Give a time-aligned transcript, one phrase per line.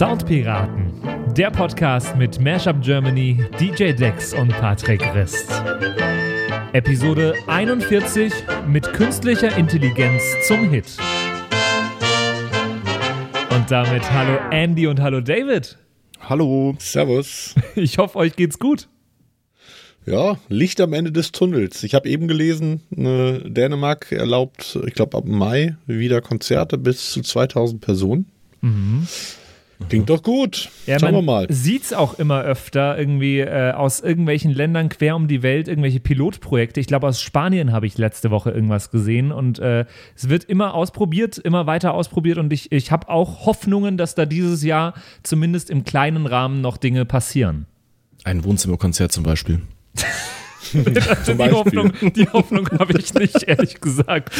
[0.00, 0.94] Soundpiraten,
[1.36, 5.52] der Podcast mit Mashup Germany, DJ Dex und Patrick Rist.
[6.72, 8.32] Episode 41
[8.66, 10.96] mit künstlicher Intelligenz zum Hit.
[13.50, 15.76] Und damit hallo Andy und hallo David.
[16.18, 16.76] Hallo.
[16.78, 17.54] Servus.
[17.74, 18.88] Ich hoffe, euch geht's gut.
[20.06, 21.82] Ja, Licht am Ende des Tunnels.
[21.82, 27.20] Ich habe eben gelesen, äh, Dänemark erlaubt, ich glaube ab Mai wieder Konzerte bis zu
[27.20, 28.30] 2000 Personen.
[28.62, 29.06] Mhm.
[29.88, 30.68] Klingt doch gut.
[30.86, 31.46] Ja, Schauen wir mal.
[31.48, 36.80] Sieht's auch immer öfter irgendwie äh, aus irgendwelchen Ländern quer um die Welt irgendwelche Pilotprojekte.
[36.80, 40.74] Ich glaube aus Spanien habe ich letzte Woche irgendwas gesehen und äh, es wird immer
[40.74, 45.70] ausprobiert, immer weiter ausprobiert und ich, ich habe auch Hoffnungen, dass da dieses Jahr zumindest
[45.70, 47.66] im kleinen Rahmen noch Dinge passieren.
[48.24, 49.62] Ein Wohnzimmerkonzert zum Beispiel.
[51.08, 54.32] also die Hoffnung, die Hoffnung habe ich nicht, ehrlich gesagt.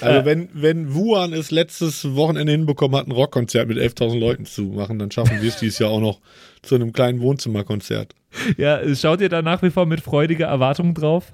[0.00, 4.62] Also wenn, wenn Wuhan es letztes Wochenende hinbekommen hat, ein Rockkonzert mit 11.000 Leuten zu
[4.62, 6.20] machen, dann schaffen wir es dieses Jahr auch noch
[6.62, 8.14] zu einem kleinen Wohnzimmerkonzert.
[8.56, 11.32] Ja, schaut ihr da nach wie vor mit freudiger Erwartung drauf?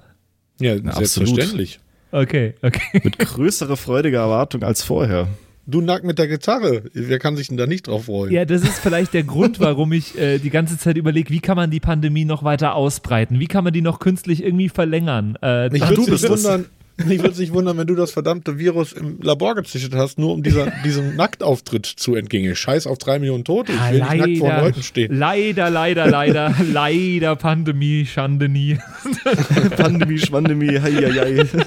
[0.59, 1.79] Ja, Na, selbstverständlich.
[2.11, 3.01] Okay, okay.
[3.03, 5.27] Mit größerer freudiger Erwartung als vorher.
[5.67, 6.83] Du nackt mit der Gitarre.
[6.93, 8.31] Wer kann sich denn da nicht drauf freuen?
[8.31, 11.55] Ja, das ist vielleicht der Grund, warum ich äh, die ganze Zeit überlege, wie kann
[11.55, 13.39] man die Pandemie noch weiter ausbreiten?
[13.39, 15.37] Wie kann man die noch künstlich irgendwie verlängern?
[15.41, 16.65] Äh, ich würde mich wundern,
[16.97, 20.43] ich würde mich wundern, wenn du das verdammte Virus im Labor gezüchtet hast, nur um
[20.43, 22.55] dieser, diesem Nacktauftritt zu entgingen.
[22.55, 23.71] Scheiß auf drei Millionen Tote.
[23.71, 25.17] Ich will leider, nicht nackt vor Leuten stehen.
[25.17, 28.77] Leider, leider, leider, leider Pandemie, Schandemie.
[29.75, 31.65] Pandemie, Schwandemie, hei, hei, hei.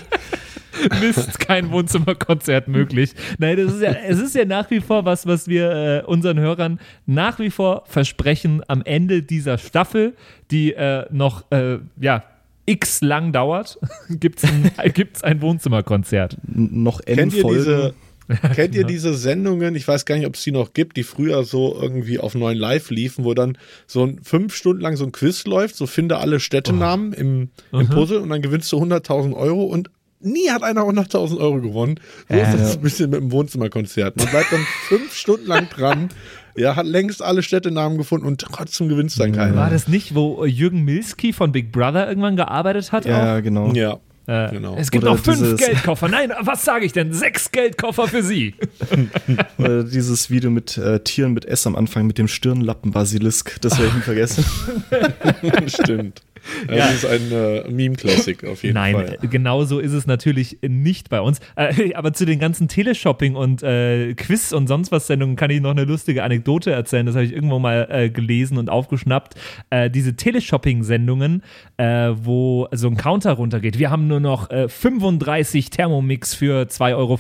[1.01, 3.15] Mist, kein Wohnzimmerkonzert möglich.
[3.39, 6.39] Nein, das ist ja, es ist ja nach wie vor was, was wir äh, unseren
[6.39, 10.15] Hörern nach wie vor versprechen am Ende dieser Staffel,
[10.51, 12.25] die äh, noch, äh, ja,
[12.67, 13.79] x lang dauert,
[14.11, 16.37] gibt es ein, gibt's ein Wohnzimmerkonzert.
[16.45, 17.59] noch N Kennt Folgen.
[17.59, 17.95] Diese,
[18.55, 18.89] kennt ihr genau.
[18.89, 22.19] diese Sendungen, ich weiß gar nicht, ob es die noch gibt, die früher so irgendwie
[22.19, 23.57] auf neuen Live liefen, wo dann
[23.87, 27.21] so ein fünf Stunden lang so ein Quiz läuft, so finde alle Städtenamen oh.
[27.21, 27.89] im, im.
[27.89, 29.91] Puzzle und dann gewinnst du 100.000 Euro und
[30.21, 32.01] nie hat einer 100.000 Euro gewonnen.
[32.29, 34.17] So äh, ist das ein bisschen mit dem Wohnzimmerkonzert.
[34.17, 36.09] Man bleibt dann fünf Stunden lang dran.
[36.57, 39.55] Ja, hat längst alle Städtenamen gefunden und trotzdem gewinnt dann keiner.
[39.55, 43.05] War das nicht, wo Jürgen Milski von Big Brother irgendwann gearbeitet hat?
[43.05, 43.43] Ja, auch?
[43.43, 43.73] genau.
[43.73, 43.99] Ja.
[44.29, 44.77] Äh, genau.
[44.77, 46.09] Es gibt Oder noch fünf Geldkoffer.
[46.09, 47.15] Nein, was sage ich denn?
[47.15, 48.55] Sechs Geldkoffer für Sie.
[49.59, 53.59] Oder dieses Video mit äh, Tieren mit S am Anfang mit dem Stirnlappen-Basilisk.
[53.63, 54.45] Das werde ich nie vergessen.
[55.67, 56.21] Stimmt.
[56.67, 56.87] Das ja.
[56.87, 59.19] ist ein äh, Meme-Classic auf jeden Nein, Fall.
[59.21, 61.41] Nein, genau so ist es natürlich nicht bei uns.
[61.57, 65.61] Äh, aber zu den ganzen Teleshopping und äh, Quiz und sonst was Sendungen kann ich
[65.61, 67.07] noch eine lustige Anekdote erzählen.
[67.07, 69.35] Das habe ich irgendwo mal äh, gelesen und aufgeschnappt.
[69.71, 71.43] Äh, diese Teleshopping-Sendungen,
[71.77, 73.79] äh, wo so ein Counter runtergeht.
[73.79, 77.19] Wir haben nur noch 35 Thermomix für 2,50 Euro.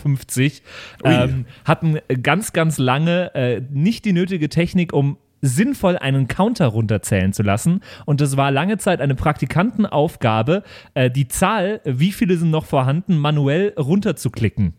[1.05, 7.43] Ähm, hatten ganz, ganz lange nicht die nötige Technik, um sinnvoll einen Counter runterzählen zu
[7.43, 7.81] lassen.
[8.07, 10.63] Und das war lange Zeit eine Praktikantenaufgabe,
[10.95, 14.75] äh, die Zahl, wie viele sind noch vorhanden, manuell runterzuklicken.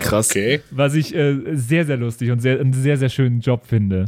[0.00, 0.30] Krass.
[0.30, 0.60] Okay.
[0.70, 4.06] Was ich äh, sehr, sehr lustig und sehr, einen sehr, sehr schönen Job finde.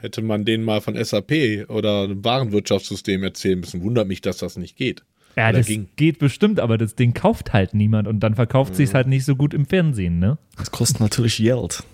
[0.00, 4.56] Hätte man denen mal von SAP oder einem Warenwirtschaftssystem erzählen müssen, wundert mich, dass das
[4.56, 5.02] nicht geht.
[5.36, 5.88] Ja, das ging.
[5.96, 8.76] geht bestimmt, aber das Ding kauft halt niemand und dann verkauft mhm.
[8.76, 10.38] sich halt nicht so gut im Fernsehen, ne?
[10.56, 11.84] Das kostet natürlich Geld.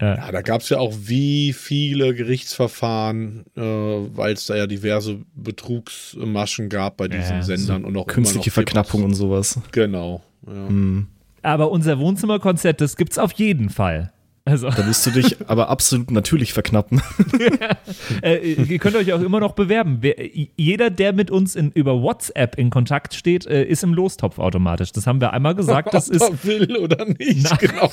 [0.00, 5.20] Ja, da gab es ja auch wie viele Gerichtsverfahren, äh, weil es da ja diverse
[5.34, 9.58] Betrugsmaschen gab bei diesen ja, Sendern so und auch künstliche Verknappung und sowas.
[9.72, 10.22] Genau.
[10.46, 10.52] Ja.
[10.52, 11.06] Mhm.
[11.42, 14.12] Aber unser Wohnzimmerkonzert, das gibt's auf jeden Fall.
[14.46, 14.70] Also.
[14.70, 17.02] Da wirst du dich aber absolut natürlich verknappen.
[18.22, 19.98] äh, ihr könnt euch auch immer noch bewerben.
[20.02, 20.14] Wer,
[20.56, 24.92] jeder, der mit uns in, über WhatsApp in Kontakt steht, äh, ist im Lostopf automatisch.
[24.92, 25.92] Das haben wir einmal gesagt.
[25.92, 27.42] Das ist Ob will oder nicht.
[27.42, 27.90] Na, genau.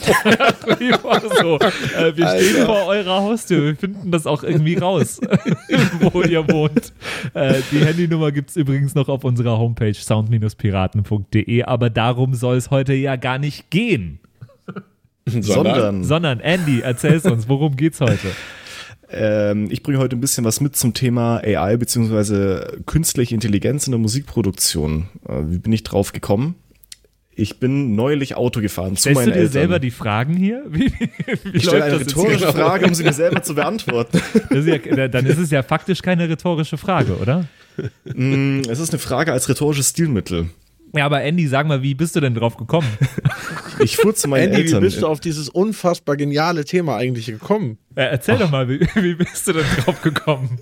[1.41, 1.57] so.
[1.97, 2.43] Äh, wir Alter.
[2.43, 3.63] stehen vor eurer Haustür.
[3.63, 5.19] Wir finden das auch irgendwie raus,
[5.99, 6.93] wo ihr wohnt.
[7.33, 11.63] Äh, die Handynummer gibt es übrigens noch auf unserer Homepage sound-piraten.de.
[11.63, 14.19] Aber darum soll es heute ja gar nicht gehen.
[15.25, 18.27] Sondern, sondern Andy, erzähl's uns, worum geht's heute?
[19.15, 22.81] Ähm, ich bringe heute ein bisschen was mit zum Thema AI bzw.
[22.87, 25.07] künstliche Intelligenz in der Musikproduktion.
[25.29, 26.55] Äh, wie bin ich drauf gekommen?
[27.35, 29.51] Ich bin neulich Auto gefahren Stellst zu meinen du dir Eltern.
[29.53, 30.63] selber die Fragen hier?
[30.69, 30.91] Wie,
[31.43, 34.19] wie ich stelle eine rhetorische Frage, um sie mir selber zu beantworten.
[34.49, 37.45] Ist ja, dann ist es ja faktisch keine rhetorische Frage, oder?
[38.05, 40.49] Mm, es ist eine Frage als rhetorisches Stilmittel.
[40.95, 42.87] Ja, aber Andy, sag mal, wie bist du denn drauf gekommen?
[43.83, 44.81] Ich fuhr zu meinen Andy, Eltern.
[44.81, 47.77] wie bist du auf dieses unfassbar geniale Thema eigentlich gekommen?
[47.95, 48.39] Ja, erzähl oh.
[48.39, 50.59] doch mal, wie, wie bist du denn drauf gekommen?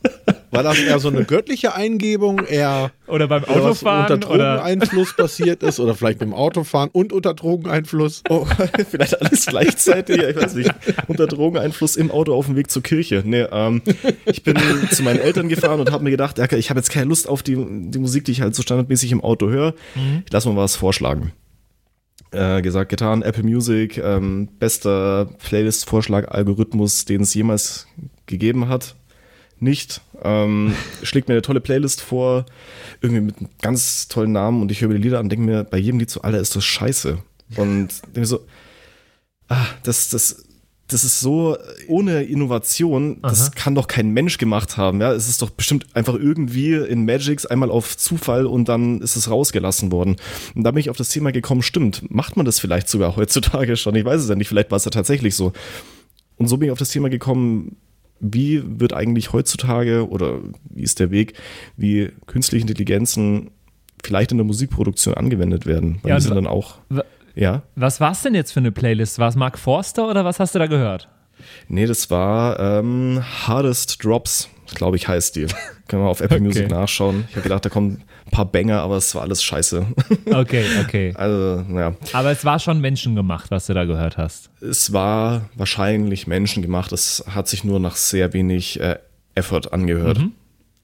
[0.52, 5.80] war das eher so eine göttliche Eingebung, eher oder beim Autofahren unter Drogeneinfluss passiert ist
[5.80, 8.24] oder vielleicht beim Autofahren und unter Drogeneinfluss?
[8.30, 8.46] Oh,
[8.90, 10.72] vielleicht alles gleichzeitig, ich weiß nicht.
[11.08, 13.24] Unter Drogeneinfluss im Auto auf dem Weg zur Kirche.
[13.26, 13.82] Nee, ähm,
[14.26, 14.58] ich bin
[14.92, 17.56] zu meinen Eltern gefahren und habe mir gedacht, ich habe jetzt keine Lust auf die,
[17.56, 19.74] die Musik, die ich halt so standardmäßig im Auto höre.
[19.96, 20.24] Mhm.
[20.26, 21.32] Ich lass mal was vorschlagen.
[22.34, 27.88] Äh, gesagt, getan, Apple Music, ähm, bester Playlist-Vorschlag-Algorithmus, den es jemals
[28.26, 28.96] gegeben hat.
[29.60, 30.00] Nicht.
[30.24, 30.74] Ähm,
[31.04, 32.46] schlägt mir eine tolle Playlist vor,
[33.02, 35.46] irgendwie mit einem ganz tollen Namen und ich höre mir die Lieder an und denke
[35.46, 37.18] mir, bei jedem Lied so, Alter, ist das scheiße.
[37.58, 38.46] Und denke mir so,
[39.50, 40.46] ah, das, das,
[40.92, 41.58] das ist so
[41.88, 43.52] ohne Innovation, das Aha.
[43.56, 45.00] kann doch kein Mensch gemacht haben.
[45.02, 49.16] Ja, es ist doch bestimmt einfach irgendwie in Magix einmal auf Zufall und dann ist
[49.16, 50.18] es rausgelassen worden.
[50.54, 53.78] Und da bin ich auf das Thema gekommen, stimmt, macht man das vielleicht sogar heutzutage
[53.78, 53.96] schon?
[53.96, 55.54] Ich weiß es ja nicht, vielleicht war es ja tatsächlich so.
[56.38, 57.78] Und so bin ich auf das Thema gekommen,
[58.20, 60.40] wie wird eigentlich heutzutage oder
[60.70, 61.34] wie ist der Weg,
[61.78, 63.50] wie künstliche Intelligenzen
[64.04, 66.00] vielleicht in der Musikproduktion angewendet werden?
[66.04, 66.78] Weil ja, die sind dann auch
[67.36, 67.64] ja.
[67.76, 69.20] Was war es denn jetzt für eine Playlist?
[69.20, 71.10] War es Mark Forster oder was hast du da gehört?
[71.68, 75.48] Nee, das war ähm, Hardest Drops, glaube ich, heißt die.
[75.88, 76.46] Können wir auf Apple okay.
[76.46, 77.26] Music nachschauen.
[77.30, 79.86] Ich habe gedacht, da kommen ein paar Banger, aber es war alles scheiße.
[80.32, 81.14] Okay, okay.
[81.16, 81.94] Also, ja.
[82.14, 84.50] Aber es war schon menschengemacht, was du da gehört hast.
[84.62, 86.92] Es war wahrscheinlich menschengemacht.
[86.92, 89.00] Es hat sich nur nach sehr wenig äh,
[89.36, 90.20] Effort angehört.
[90.20, 90.34] Mhm.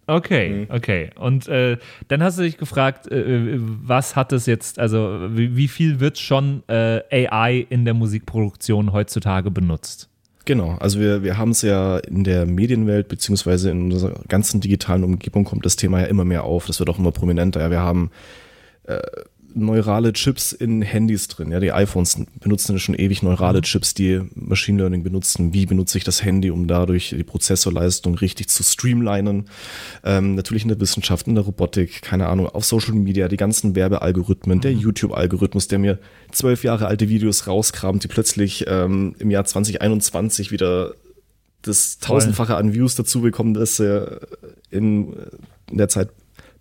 [0.07, 0.67] Okay, mhm.
[0.69, 1.09] okay.
[1.19, 1.77] Und äh,
[2.07, 5.99] dann hast du dich gefragt, äh, äh was hat es jetzt, also wie, wie viel
[5.99, 10.09] wird schon äh, AI in der Musikproduktion heutzutage benutzt?
[10.45, 15.03] Genau, also wir, wir haben es ja in der Medienwelt, beziehungsweise in unserer ganzen digitalen
[15.03, 16.67] Umgebung kommt das Thema ja immer mehr auf.
[16.67, 17.59] Das wird auch immer prominenter.
[17.59, 18.11] Ja, wir haben
[18.85, 18.99] äh,
[19.57, 21.51] neurale Chips in Handys drin.
[21.51, 23.63] Ja, die iPhones benutzen schon ewig neurale mhm.
[23.63, 25.53] Chips, die Machine Learning benutzen.
[25.53, 29.49] Wie benutze ich das Handy, um dadurch die Prozessorleistung richtig zu streamlinen?
[30.03, 33.75] Ähm, natürlich in der Wissenschaft, in der Robotik, keine Ahnung, auf Social Media, die ganzen
[33.75, 34.61] Werbealgorithmen, mhm.
[34.61, 35.99] der YouTube-Algorithmus, der mir
[36.31, 40.93] zwölf Jahre alte Videos rauskramt, die plötzlich ähm, im Jahr 2021 wieder
[41.63, 44.21] das tausendfache an Views dazu bekommen, dass er
[44.69, 45.15] in
[45.71, 46.09] der Zeit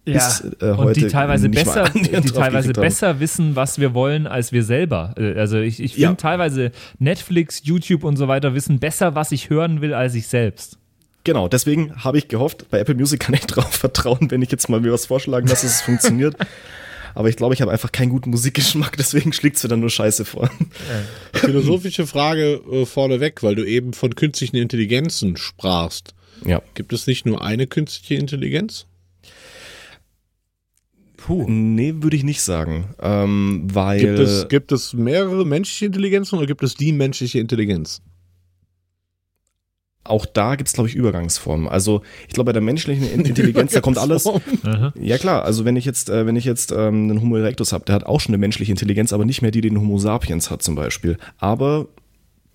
[0.07, 0.69] bis ja.
[0.69, 4.63] äh, heute und die teilweise besser, die teilweise besser wissen, was wir wollen, als wir
[4.63, 5.15] selber.
[5.19, 6.15] Äh, also ich, ich finde ja.
[6.15, 10.79] teilweise Netflix, YouTube und so weiter wissen besser, was ich hören will, als ich selbst.
[11.25, 14.69] Genau, deswegen habe ich gehofft, bei Apple Music kann ich darauf vertrauen, wenn ich jetzt
[14.69, 16.37] mal mir was vorschlagen lasse, dass es funktioniert.
[17.17, 19.91] Aber ich glaube, ich habe einfach keinen guten Musikgeschmack, deswegen schlägt es mir dann nur
[19.91, 20.45] Scheiße vor.
[20.45, 21.41] Ja.
[21.41, 26.15] Philosophische Frage äh, vorneweg, weil du eben von künstlichen Intelligenzen sprachst.
[26.45, 26.63] Ja.
[26.75, 28.87] Gibt es nicht nur eine künstliche Intelligenz?
[31.27, 31.45] Puh.
[31.49, 32.95] Nee, würde ich nicht sagen.
[33.01, 38.01] Ähm, weil gibt es, gibt es mehrere menschliche Intelligenzen oder gibt es die menschliche Intelligenz?
[40.05, 41.67] Auch da gibt es, glaube ich, Übergangsformen.
[41.67, 44.31] Also ich glaube, bei der menschlichen Intelligenz, da kommt alles.
[44.95, 47.85] ja klar, also wenn ich jetzt, äh, wenn ich jetzt ähm, einen Homo erectus habe,
[47.85, 50.53] der hat auch schon eine menschliche Intelligenz, aber nicht mehr die, die den Homo sapiens
[50.53, 51.17] hat zum Beispiel.
[51.39, 51.89] Aber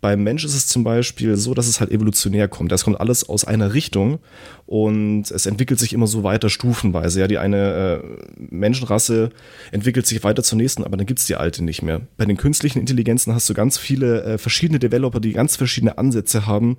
[0.01, 2.71] beim Mensch ist es zum Beispiel so, dass es halt evolutionär kommt.
[2.71, 4.18] Das kommt alles aus einer Richtung
[4.65, 7.19] und es entwickelt sich immer so weiter stufenweise.
[7.19, 9.30] Ja, die eine äh, Menschenrasse
[9.71, 12.01] entwickelt sich weiter zur nächsten, aber dann gibt's die alte nicht mehr.
[12.18, 16.48] Bei den künstlichen Intelligenzen hast du ganz viele äh, verschiedene Developer, die ganz verschiedene Ansätze
[16.48, 16.77] haben,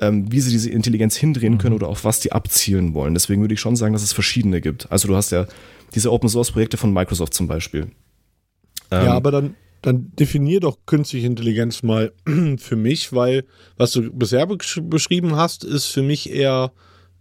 [0.00, 1.58] ähm, wie sie diese Intelligenz hindrehen mhm.
[1.58, 3.14] können oder auf was die abzielen wollen.
[3.14, 4.90] Deswegen würde ich schon sagen, dass es verschiedene gibt.
[4.90, 5.46] Also du hast ja
[5.94, 7.92] diese Open Source Projekte von Microsoft zum Beispiel.
[8.90, 9.54] Ähm, ja, aber dann
[9.86, 12.12] dann definier doch künstliche Intelligenz mal
[12.58, 13.44] für mich, weil
[13.76, 16.72] was du bisher beschrieben hast, ist für mich eher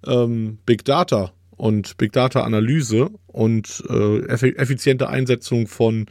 [0.08, 6.08] ähm, Big Data und Big Data Analyse und äh, effiziente Einsetzung von,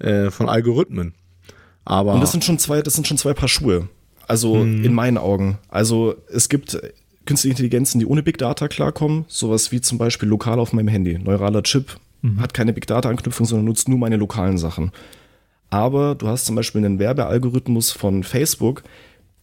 [0.00, 1.14] äh, von Algorithmen.
[1.84, 3.88] Aber und das sind schon zwei, das sind schon zwei Paar Schuhe.
[4.26, 4.82] Also hm.
[4.82, 5.58] in meinen Augen.
[5.68, 6.76] Also es gibt
[7.24, 11.20] künstliche Intelligenzen, die ohne Big Data klarkommen, sowas wie zum Beispiel lokal auf meinem Handy.
[11.20, 12.40] Neuraler Chip mhm.
[12.40, 14.90] hat keine Big Data Anknüpfung, sondern nutzt nur meine lokalen Sachen
[15.70, 18.82] aber du hast zum Beispiel einen Werbealgorithmus von Facebook,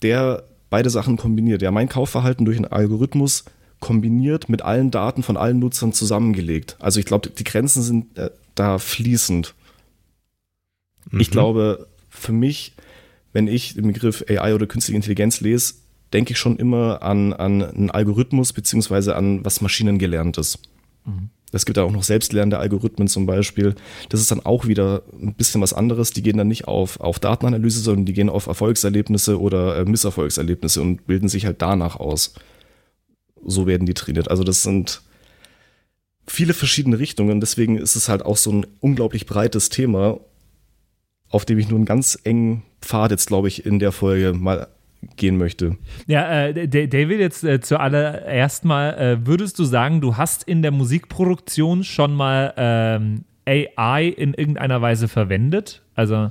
[0.02, 1.62] der beide Sachen kombiniert.
[1.62, 3.46] Ja, mein Kaufverhalten durch einen Algorithmus
[3.80, 6.78] kombiniert mit allen Daten von allen Nutzern zusammengelegt.
[6.80, 9.54] Also ich glaube, die Grenzen sind äh, da fließend.
[11.10, 11.20] Mhm.
[11.20, 12.74] Ich glaube, für mich,
[13.34, 15.76] wenn ich den Begriff AI oder künstliche Intelligenz lese,
[16.14, 20.60] denke ich schon immer an, an einen Algorithmus beziehungsweise an was Maschinengelerntes.
[21.06, 21.30] Mhm.
[21.52, 23.76] Es gibt ja auch noch selbstlernende Algorithmen zum Beispiel.
[24.10, 26.12] Das ist dann auch wieder ein bisschen was anderes.
[26.12, 30.82] Die gehen dann nicht auf, auf Datenanalyse, sondern die gehen auf Erfolgserlebnisse oder äh, Misserfolgserlebnisse
[30.82, 32.34] und bilden sich halt danach aus.
[33.46, 34.30] So werden die trainiert.
[34.30, 35.02] Also das sind
[36.26, 37.40] viele verschiedene Richtungen.
[37.42, 40.20] Deswegen ist es halt auch so ein unglaublich breites Thema,
[41.30, 44.68] auf dem ich nur einen ganz engen Pfad jetzt, glaube ich, in der Folge mal
[45.16, 45.78] gehen möchte.
[46.08, 50.72] Ja, äh, David, jetzt äh, zuallererst mal, äh, würdest du sagen, du hast in der
[50.72, 55.82] Musikproduktion schon mal ähm, AI in irgendeiner Weise verwendet?
[55.96, 56.30] Also,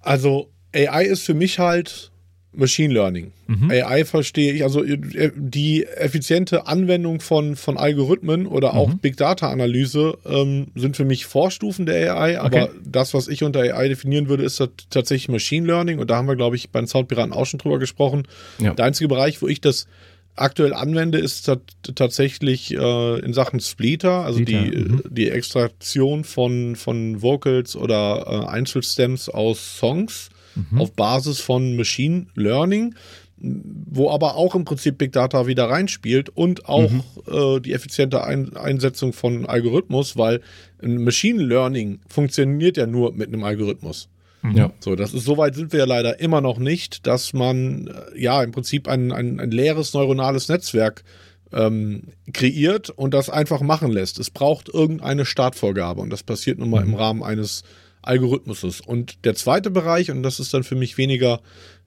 [0.00, 2.10] also AI ist für mich halt
[2.52, 3.32] Machine Learning.
[3.46, 3.70] Mhm.
[3.70, 8.98] AI verstehe ich, also äh, die effiziente Anwendung von, von Algorithmen oder auch mhm.
[8.98, 12.78] Big Data Analyse ähm, sind für mich Vorstufen der AI, aber okay.
[12.84, 16.36] das, was ich unter AI definieren würde, ist tatsächlich Machine Learning und da haben wir,
[16.36, 18.26] glaube ich, bei den Soundpiraten auch schon drüber gesprochen.
[18.58, 18.72] Ja.
[18.74, 19.86] Der einzige Bereich, wo ich das
[20.34, 21.50] aktuell anwende, ist
[21.94, 25.02] tatsächlich äh, in Sachen Splitter, also Splitter, die, mhm.
[25.08, 30.30] die Extraktion von, von Vocals oder äh, Einzelstems aus Songs
[30.70, 30.80] mhm.
[30.80, 32.94] auf Basis von Machine Learning,
[33.40, 37.02] wo aber auch im Prinzip Big Data wieder reinspielt und auch mhm.
[37.26, 40.40] äh, die effiziente Ein Einsetzung von Algorithmus, weil
[40.82, 44.08] ein Machine Learning funktioniert ja nur mit einem Algorithmus.
[44.42, 44.56] Mhm.
[44.56, 44.72] Ja.
[44.80, 48.42] So, das ist, soweit sind wir ja leider immer noch nicht, dass man äh, ja
[48.42, 51.04] im Prinzip ein, ein, ein leeres neuronales Netzwerk
[51.52, 54.18] ähm, kreiert und das einfach machen lässt.
[54.18, 56.92] Es braucht irgendeine Startvorgabe und das passiert nun mal mhm.
[56.92, 57.62] im Rahmen eines
[58.08, 61.40] Algorithmus Und der zweite Bereich, und das ist dann für mich weniger,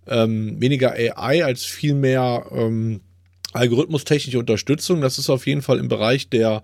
[0.07, 3.01] ähm, weniger AI als vielmehr ähm,
[3.53, 6.61] algorithmustechnische Unterstützung, das ist auf jeden Fall im Bereich der,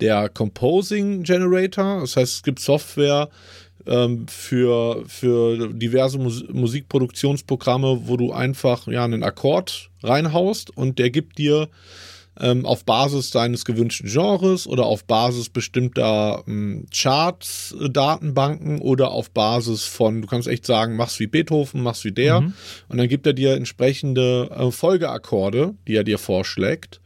[0.00, 2.00] der Composing Generator.
[2.00, 3.28] Das heißt, es gibt Software,
[3.86, 11.10] ähm, für, für diverse Mus Musikproduktionsprogramme, wo du einfach ja, einen Akkord reinhaust und der
[11.10, 11.68] gibt dir
[12.40, 19.10] ähm, auf Basis deines gewünschten Genres oder auf Basis bestimmter ähm, Charts, äh, Datenbanken oder
[19.10, 22.40] auf Basis von, du kannst echt sagen, mach's wie Beethoven, mach's wie der.
[22.40, 22.54] Mhm.
[22.88, 27.00] Und dann gibt er dir entsprechende äh, Folgeakkorde, die er dir vorschlägt,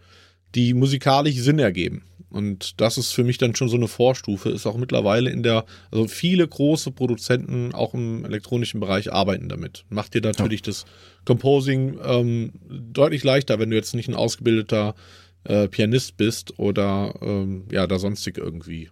[0.54, 2.04] die musikalisch Sinn ergeben.
[2.34, 5.64] Und das ist für mich dann schon so eine Vorstufe, ist auch mittlerweile in der,
[5.92, 9.84] also viele große Produzenten auch im elektronischen Bereich arbeiten damit.
[9.88, 10.66] Macht dir natürlich ja.
[10.66, 10.84] das
[11.24, 14.96] Composing ähm, deutlich leichter, wenn du jetzt nicht ein ausgebildeter
[15.44, 18.90] äh, Pianist bist oder ähm, ja, da sonstig irgendwie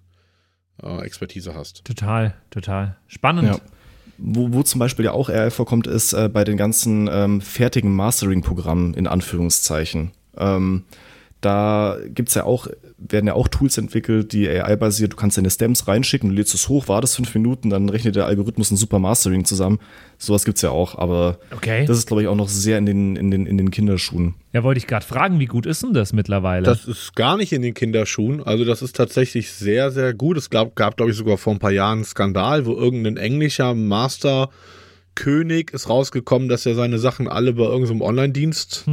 [0.83, 1.85] äh, Expertise hast.
[1.85, 2.97] Total, total.
[3.07, 3.49] Spannend.
[3.49, 3.61] Ja.
[4.19, 7.95] Wo, wo zum Beispiel ja auch AI vorkommt, ist äh, bei den ganzen ähm, fertigen
[7.95, 10.13] Mastering-Programmen in Anführungszeichen.
[10.37, 10.85] Ähm,
[11.41, 12.69] da gibt's ja auch,
[13.09, 15.13] werden ja auch Tools entwickelt, die AI-basiert.
[15.13, 18.27] Du kannst deine Stems reinschicken, du lädst es hoch, wartest fünf Minuten, dann rechnet der
[18.27, 19.79] Algorithmus ein super Mastering zusammen.
[20.19, 21.85] Sowas gibt's ja auch, aber okay.
[21.87, 24.35] das ist, glaube ich, auch noch sehr in den, in den, in den Kinderschuhen.
[24.53, 26.65] Ja, wollte ich gerade fragen, wie gut ist denn das mittlerweile?
[26.65, 28.43] Das ist gar nicht in den Kinderschuhen.
[28.43, 30.37] Also, das ist tatsächlich sehr, sehr gut.
[30.37, 33.75] Es gab, gab glaube ich, sogar vor ein paar Jahren einen Skandal, wo irgendein englischer
[33.75, 34.51] Master
[35.15, 38.87] König ist rausgekommen, dass er seine Sachen alle bei irgendeinem Online-Dienst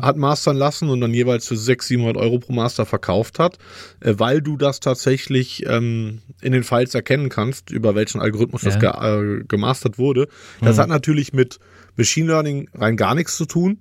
[0.00, 3.58] hat mastern lassen und dann jeweils für 600, 700 Euro pro Master verkauft hat,
[4.00, 8.70] äh, weil du das tatsächlich ähm, in den Files erkennen kannst, über welchen Algorithmus ja.
[8.70, 10.28] das ge äh, gemastert wurde.
[10.60, 10.82] Das mhm.
[10.82, 11.58] hat natürlich mit
[11.96, 13.78] Machine Learning rein gar nichts zu tun.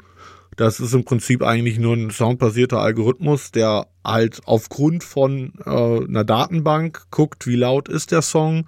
[0.55, 6.23] Das ist im Prinzip eigentlich nur ein soundbasierter Algorithmus, der halt aufgrund von äh, einer
[6.23, 8.65] Datenbank guckt, wie laut ist der Song,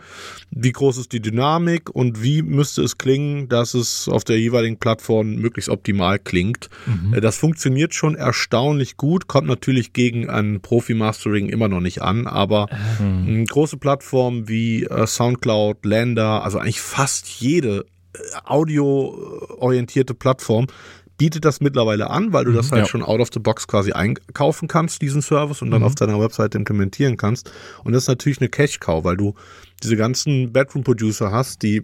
[0.50, 4.78] wie groß ist die Dynamik und wie müsste es klingen, dass es auf der jeweiligen
[4.78, 6.70] Plattform möglichst optimal klingt.
[6.86, 7.16] Mhm.
[7.16, 12.28] Äh, das funktioniert schon erstaunlich gut, kommt natürlich gegen ein Profi-Mastering immer noch nicht an,
[12.28, 12.68] aber
[13.00, 13.46] mhm.
[13.46, 20.68] große Plattformen wie äh, Soundcloud, Lander, also eigentlich fast jede äh, audioorientierte Plattform
[21.18, 22.88] bietet das mittlerweile an, weil du das mhm, halt ja.
[22.88, 25.88] schon out of the box quasi einkaufen kannst, diesen Service, und dann mhm.
[25.88, 27.52] auf deiner Webseite implementieren kannst.
[27.84, 29.34] Und das ist natürlich eine Cash-Cow, weil du
[29.84, 31.84] diese ganzen Bedroom-Producer hast, die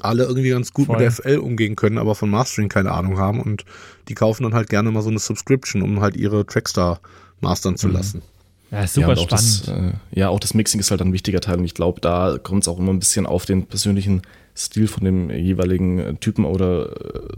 [0.00, 0.98] alle irgendwie ganz gut Voll.
[0.98, 3.64] mit FL umgehen können, aber von Mastering keine Ahnung haben und
[4.08, 7.00] die kaufen dann halt gerne mal so eine Subscription, um halt ihre Trackstar
[7.40, 7.94] mastern zu mhm.
[7.94, 8.22] lassen.
[8.70, 9.32] Ja, super ja, spannend.
[9.32, 12.38] Das, äh, ja, auch das Mixing ist halt ein wichtiger Teil und ich glaube, da
[12.42, 14.22] kommt es auch immer ein bisschen auf den persönlichen
[14.56, 17.28] Stil von dem jeweiligen äh, Typen oder äh,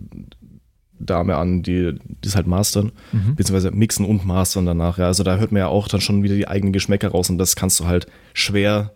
[1.01, 3.35] Dame an, die das halt mastern, mhm.
[3.37, 4.99] beziehungsweise mixen und mastern danach.
[4.99, 7.39] Ja, also da hört man ja auch dann schon wieder die eigenen Geschmäcker raus und
[7.39, 8.93] das kannst du halt schwer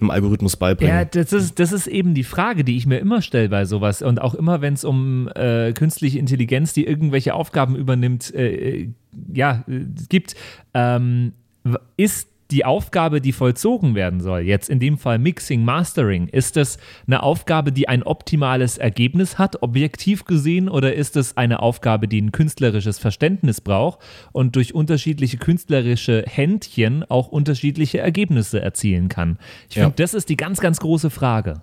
[0.00, 0.94] einem Algorithmus beibringen.
[0.94, 4.02] Ja, das ist, das ist eben die Frage, die ich mir immer stelle bei sowas
[4.02, 8.88] und auch immer, wenn es um äh, künstliche Intelligenz, die irgendwelche Aufgaben übernimmt, äh, äh
[9.32, 10.34] ja, äh, gibt.
[10.74, 11.32] Ähm,
[11.96, 16.78] ist die Aufgabe, die vollzogen werden soll, jetzt in dem Fall Mixing, Mastering, ist das
[17.04, 22.22] eine Aufgabe, die ein optimales Ergebnis hat, objektiv gesehen, oder ist es eine Aufgabe, die
[22.22, 23.98] ein künstlerisches Verständnis braucht
[24.30, 29.38] und durch unterschiedliche künstlerische Händchen auch unterschiedliche Ergebnisse erzielen kann?
[29.68, 29.82] Ich ja.
[29.82, 31.60] finde, das ist die ganz, ganz große Frage.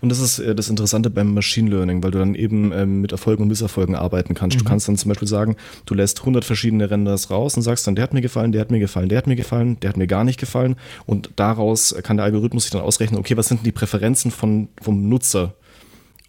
[0.00, 3.12] Und das ist äh, das Interessante beim Machine Learning, weil du dann eben ähm, mit
[3.12, 4.56] Erfolgen und Misserfolgen arbeiten kannst.
[4.56, 4.62] Mhm.
[4.62, 7.94] Du kannst dann zum Beispiel sagen, du lässt 100 verschiedene Renders raus und sagst dann,
[7.94, 10.06] der hat mir gefallen, der hat mir gefallen, der hat mir gefallen, der hat mir
[10.06, 10.76] gar nicht gefallen.
[11.06, 14.68] Und daraus kann der Algorithmus sich dann ausrechnen, okay, was sind denn die Präferenzen von,
[14.80, 15.54] vom Nutzer?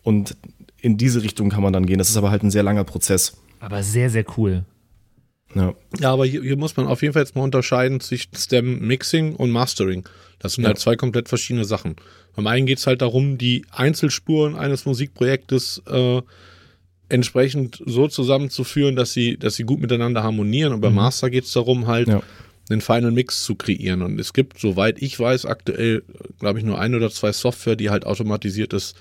[0.04, 0.36] Und
[0.80, 1.98] in diese Richtung kann man dann gehen.
[1.98, 3.38] Das ist aber halt ein sehr langer Prozess.
[3.60, 4.64] Aber sehr, sehr cool.
[5.54, 8.80] Ja, ja aber hier, hier muss man auf jeden Fall jetzt mal unterscheiden zwischen Stem
[8.80, 10.08] Mixing und Mastering.
[10.40, 10.70] Das sind ja.
[10.70, 11.96] halt zwei komplett verschiedene Sachen.
[12.36, 16.22] Beim einen geht es halt darum, die Einzelspuren eines Musikprojektes äh,
[17.08, 20.74] entsprechend so zusammenzuführen, dass sie, dass sie gut miteinander harmonieren.
[20.74, 20.98] Und beim mhm.
[20.98, 22.22] Master geht es darum, halt ja.
[22.70, 24.02] den Final Mix zu kreieren.
[24.02, 26.04] Und es gibt, soweit ich weiß, aktuell,
[26.40, 28.96] glaube ich, nur ein oder zwei Software, die halt automatisiertes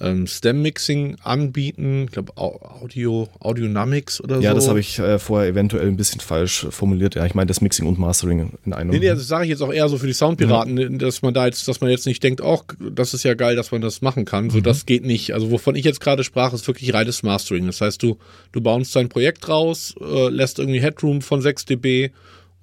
[0.00, 2.04] ähm, Stem-Mixing anbieten.
[2.04, 4.46] Ich glaube, Audio, Audionamics oder ja, so.
[4.46, 7.14] Ja, das habe ich äh, vorher eventuell ein bisschen falsch formuliert.
[7.14, 8.90] Ja, ich meine das Mixing und Mastering in einem.
[8.90, 10.98] Nee, nee, das sage ich jetzt auch eher so für die Soundpiraten, mhm.
[10.98, 13.70] dass man da jetzt, dass man jetzt nicht denkt, auch das ist ja geil, dass
[13.70, 14.50] man das machen kann.
[14.50, 14.62] So, mhm.
[14.64, 15.32] das geht nicht.
[15.32, 17.66] Also, wovon ich jetzt gerade sprach, ist wirklich reines Mastering.
[17.66, 18.18] Das heißt, du,
[18.52, 22.10] du baust dein Projekt raus, äh, lässt irgendwie Headroom von 6 dB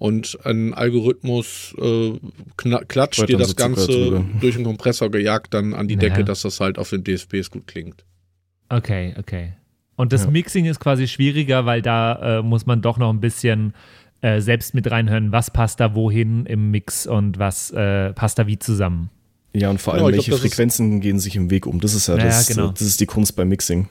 [0.01, 2.13] und ein Algorithmus äh,
[2.58, 6.24] klatscht dir das so Ganze durch einen Kompressor gejagt dann an die Decke, ja.
[6.24, 8.03] dass das halt auf den DSPs gut klingt.
[8.70, 9.53] Okay, okay.
[9.98, 10.31] Und das ja.
[10.31, 13.75] Mixing ist quasi schwieriger, weil da äh, muss man doch noch ein bisschen
[14.22, 18.48] äh, selbst mit reinhören, was passt da wohin im Mix und was äh, passt da
[18.48, 19.12] wie zusammen.
[19.53, 21.79] Ja, und vor allem, genau, welche glaub, Frequenzen gehen sich im Weg um.
[21.79, 22.70] Das ist ja, ja das, genau.
[22.70, 23.88] das ist die Kunst beim Mixing.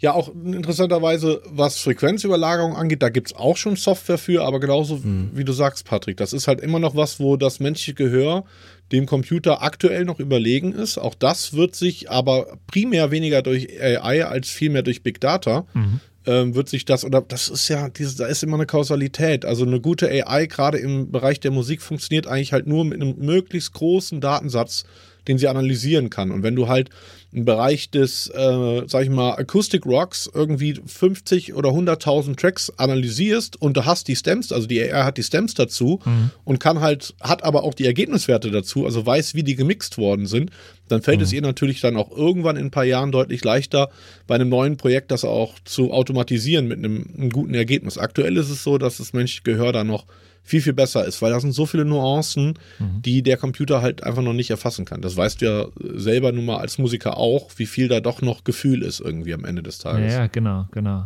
[0.00, 5.30] Ja, auch interessanterweise, was Frequenzüberlagerung angeht, da gibt's auch schon Software für, aber genauso mhm.
[5.34, 8.44] wie du sagst, Patrick, das ist halt immer noch was, wo das menschliche Gehör
[8.92, 10.98] dem Computer aktuell noch überlegen ist.
[10.98, 16.00] Auch das wird sich aber primär weniger durch AI als vielmehr durch Big Data mhm.
[16.26, 19.44] ähm, wird sich das, oder das ist ja, diese, da ist immer eine Kausalität.
[19.44, 23.16] Also eine gute AI, gerade im Bereich der Musik, funktioniert eigentlich halt nur mit einem
[23.18, 24.84] möglichst großen Datensatz,
[25.26, 26.30] den sie analysieren kann.
[26.30, 26.88] Und wenn du halt
[27.30, 33.60] im Bereich des, äh, sag ich mal, Acoustic Rocks irgendwie 50 oder 100.000 Tracks analysierst
[33.60, 36.30] und du hast die Stems, also die AI hat die Stems dazu mhm.
[36.44, 40.26] und kann halt, hat aber auch die Ergebniswerte dazu, also weiß, wie die gemixt worden
[40.26, 40.50] sind,
[40.88, 41.24] dann fällt mhm.
[41.24, 43.90] es ihr natürlich dann auch irgendwann in ein paar Jahren deutlich leichter,
[44.26, 47.98] bei einem neuen Projekt das auch zu automatisieren mit einem, einem guten Ergebnis.
[47.98, 50.06] Aktuell ist es so, dass das menschliche Gehör da noch
[50.48, 53.02] viel, viel besser ist, weil da sind so viele Nuancen, mhm.
[53.02, 55.02] die der Computer halt einfach noch nicht erfassen kann.
[55.02, 55.66] Das weißt du ja
[55.98, 59.44] selber nun mal als Musiker auch, wie viel da doch noch Gefühl ist irgendwie am
[59.44, 60.14] Ende des Tages.
[60.14, 61.04] Ja, genau, genau.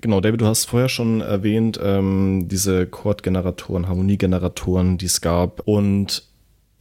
[0.00, 5.66] Genau, David, du hast vorher schon erwähnt, ähm, diese Chordgeneratoren, Harmoniegeneratoren, die es gab.
[5.66, 6.22] Und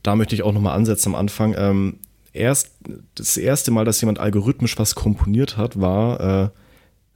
[0.04, 1.56] da möchte ich auch nochmal ansetzen am Anfang.
[1.58, 1.96] Ähm,
[2.34, 2.72] erst,
[3.16, 6.50] das erste Mal, dass jemand algorithmisch was komponiert hat, war äh,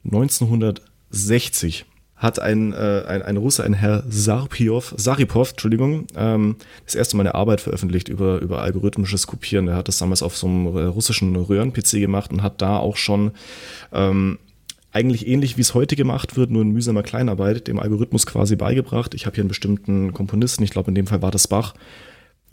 [0.06, 1.86] 1960
[2.24, 6.56] hat ein, äh, ein, ein Russe, ein Herr Sarpiow, Saripov, Entschuldigung, ähm,
[6.86, 9.66] das erste Mal eine Arbeit veröffentlicht über, über algorithmisches Kopieren.
[9.66, 12.96] Der hat das damals auf so einem äh, russischen Röhren-PC gemacht und hat da auch
[12.96, 13.32] schon
[13.92, 14.40] ähm,
[14.94, 19.14] eigentlich ähnlich wie es heute gemacht wird, nur in mühsamer Kleinarbeit, dem Algorithmus quasi beigebracht.
[19.14, 21.74] Ich habe hier einen bestimmten Komponisten, ich glaube in dem Fall war das Bach,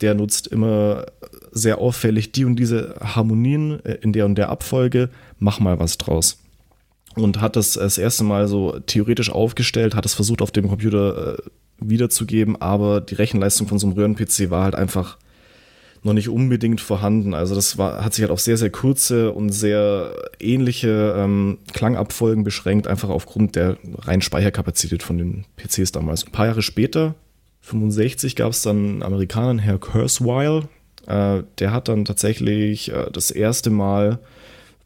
[0.01, 1.05] der nutzt immer
[1.51, 5.97] sehr auffällig die und diese Harmonien äh, in der und der Abfolge, mach mal was
[5.97, 6.39] draus
[7.15, 11.37] und hat das das erste Mal so theoretisch aufgestellt, hat es versucht auf dem Computer
[11.37, 11.41] äh,
[11.79, 15.17] wiederzugeben, aber die Rechenleistung von so einem Röhren-PC war halt einfach
[16.03, 17.33] noch nicht unbedingt vorhanden.
[17.33, 22.43] Also das war, hat sich halt auf sehr, sehr kurze und sehr ähnliche ähm, Klangabfolgen
[22.43, 26.25] beschränkt, einfach aufgrund der reinen Speicherkapazität von den PCs damals.
[26.25, 27.15] Ein paar Jahre später,
[27.61, 30.63] 65, gab es dann einen Amerikaner, Herr Kurzweil,
[31.05, 34.19] äh, der hat dann tatsächlich äh, das erste Mal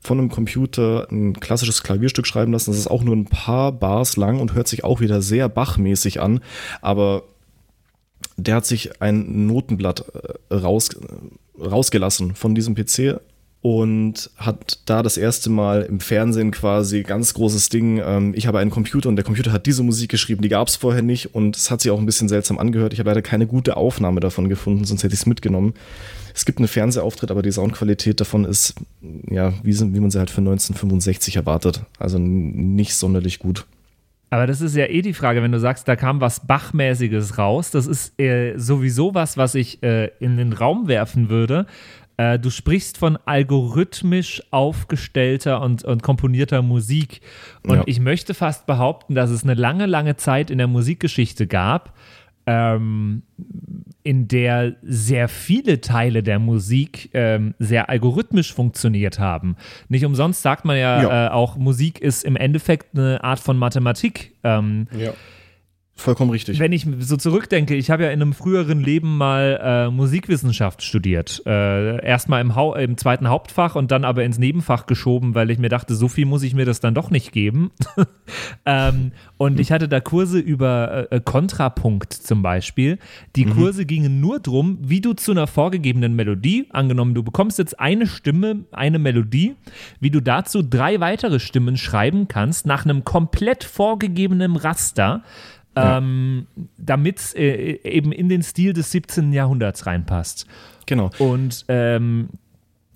[0.06, 2.72] von einem Computer ein klassisches Klavierstück schreiben lassen.
[2.72, 6.22] Das ist auch nur ein paar Bars lang und hört sich auch wieder sehr bachmäßig
[6.22, 6.42] an,
[6.82, 7.24] aber
[8.38, 10.06] der hat sich ein Notenblatt
[10.50, 10.90] äh, raus,
[11.60, 13.20] rausgelassen von diesem PC
[13.62, 18.00] und hat da das erste Mal im Fernsehen quasi ganz großes Ding.
[18.06, 20.76] Ähm, ich habe einen Computer und der Computer hat diese Musik geschrieben, die gab es
[20.76, 22.94] vorher nicht und es hat sich auch ein bisschen seltsam angehört.
[22.94, 25.74] Ich habe leider keine gute Aufnahme davon gefunden, sonst hätte ich es mitgenommen.
[26.36, 28.76] Es gibt einen Fernsehauftritt, aber die Soundqualität davon ist,
[29.30, 31.82] ja, wie, wie man sie halt für 1965 erwartet.
[31.98, 33.66] Also nicht sonderlich gut.
[34.32, 37.72] Aber das ist ja eh die Frage, wenn du sagst, da kam was Bachmäßiges raus.
[37.72, 41.68] Das ist äh, sowieso was, was ich äh, in den Raum werfen würde.
[42.18, 47.22] Äh, du sprichst von algorithmisch aufgestellter und, und komponierter Musik.
[47.64, 47.84] Und ja.
[47.86, 51.94] ich möchte fast behaupten, dass es eine lange, lange Zeit in der Musikgeschichte gab,
[52.48, 53.24] ähm,
[54.04, 59.56] in der sehr viele Teile der Musik ähm, sehr algorithmisch funktioniert haben.
[59.90, 61.26] Nicht umsonst sagt man ja, ja.
[61.26, 64.36] Äh, auch, Musik ist im Endeffekt eine Art von Mathematik.
[64.44, 65.14] Ähm, ja.
[65.98, 66.60] Vollkommen richtig.
[66.60, 71.42] Wenn ich so zurückdenke, ich habe ja in einem früheren Leben mal äh, Musikwissenschaft studiert.
[71.46, 75.70] Äh, Erstmal im, im zweiten Hauptfach und dann aber ins Nebenfach geschoben, weil ich mir
[75.70, 77.72] dachte, so viel muss ich mir das dann doch nicht geben.
[78.66, 83.00] ähm, und ich hatte da Kurse über äh, Kontrapunkt zum Beispiel.
[83.38, 83.52] Die mhm.
[83.52, 88.06] Kurse gingen nur darum, wie du zu einer vorgegebenen Melodie, angenommen, du bekommst jetzt eine
[88.06, 89.56] Stimme, eine Melodie,
[90.02, 95.24] wie du dazu drei weitere Stimmen schreiben kannst nach einem komplett vorgegebenen Raster
[95.76, 99.34] ähm, damit es äh, eben in den Stil des 17.
[99.34, 100.48] Jahrhunderts reinpasst.
[100.86, 101.12] Genau.
[101.20, 102.30] Und ähm,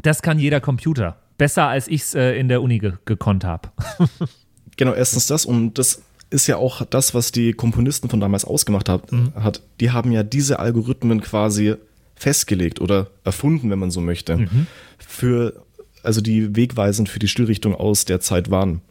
[0.01, 1.17] das kann jeder Computer.
[1.37, 3.69] Besser als ich es äh, in der Uni ge gekonnt habe.
[4.77, 8.89] genau, erstens das und das ist ja auch das, was die Komponisten von damals ausgemacht
[8.89, 9.11] hat.
[9.11, 9.33] Mhm.
[9.35, 9.61] hat.
[9.79, 11.75] Die haben ja diese Algorithmen quasi
[12.15, 14.67] festgelegt oder erfunden, wenn man so möchte, mhm.
[14.99, 15.65] für
[16.03, 18.81] also die wegweisend für die Stilrichtung aus der Zeit waren.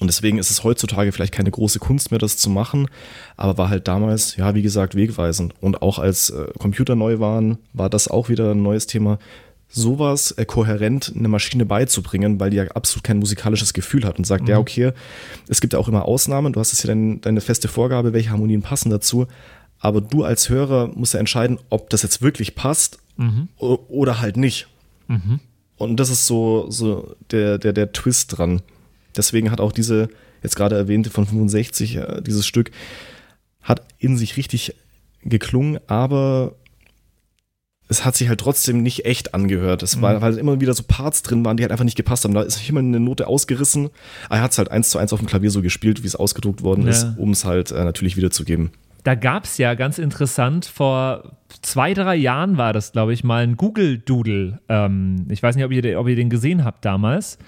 [0.00, 2.88] Und deswegen ist es heutzutage vielleicht keine große Kunst mehr, das zu machen,
[3.36, 5.54] aber war halt damals, ja, wie gesagt, wegweisend.
[5.60, 9.18] Und auch als äh, Computer neu waren, war das auch wieder ein neues Thema,
[9.68, 14.24] sowas äh, kohärent eine Maschine beizubringen, weil die ja absolut kein musikalisches Gefühl hat und
[14.24, 14.50] sagt, mhm.
[14.50, 14.92] ja, okay,
[15.48, 18.30] es gibt ja auch immer Ausnahmen, du hast jetzt hier dein, deine feste Vorgabe, welche
[18.30, 19.26] Harmonien passen dazu,
[19.80, 23.48] aber du als Hörer musst ja entscheiden, ob das jetzt wirklich passt mhm.
[23.58, 24.68] oder halt nicht.
[25.06, 25.40] Mhm.
[25.76, 28.62] Und das ist so, so der, der, der Twist dran.
[29.16, 30.08] Deswegen hat auch diese,
[30.42, 32.70] jetzt gerade erwähnte von 65, äh, dieses Stück,
[33.62, 34.74] hat in sich richtig
[35.22, 36.54] geklungen, aber
[37.88, 39.82] es hat sich halt trotzdem nicht echt angehört.
[39.82, 40.20] Es war, mhm.
[40.20, 42.34] weil immer wieder so Parts drin waren, die halt einfach nicht gepasst haben.
[42.34, 43.88] Da ist immer eine Note ausgerissen.
[44.28, 46.62] Er hat es halt eins zu eins auf dem Klavier so gespielt, wie es ausgedruckt
[46.62, 46.90] worden ja.
[46.90, 48.70] ist, um es halt äh, natürlich wiederzugeben.
[49.04, 53.42] Da gab es ja ganz interessant, vor zwei, drei Jahren war das, glaube ich, mal
[53.42, 54.60] ein Google-Doodle.
[54.68, 57.38] Ähm, ich weiß nicht, ob ihr, ob ihr den gesehen habt damals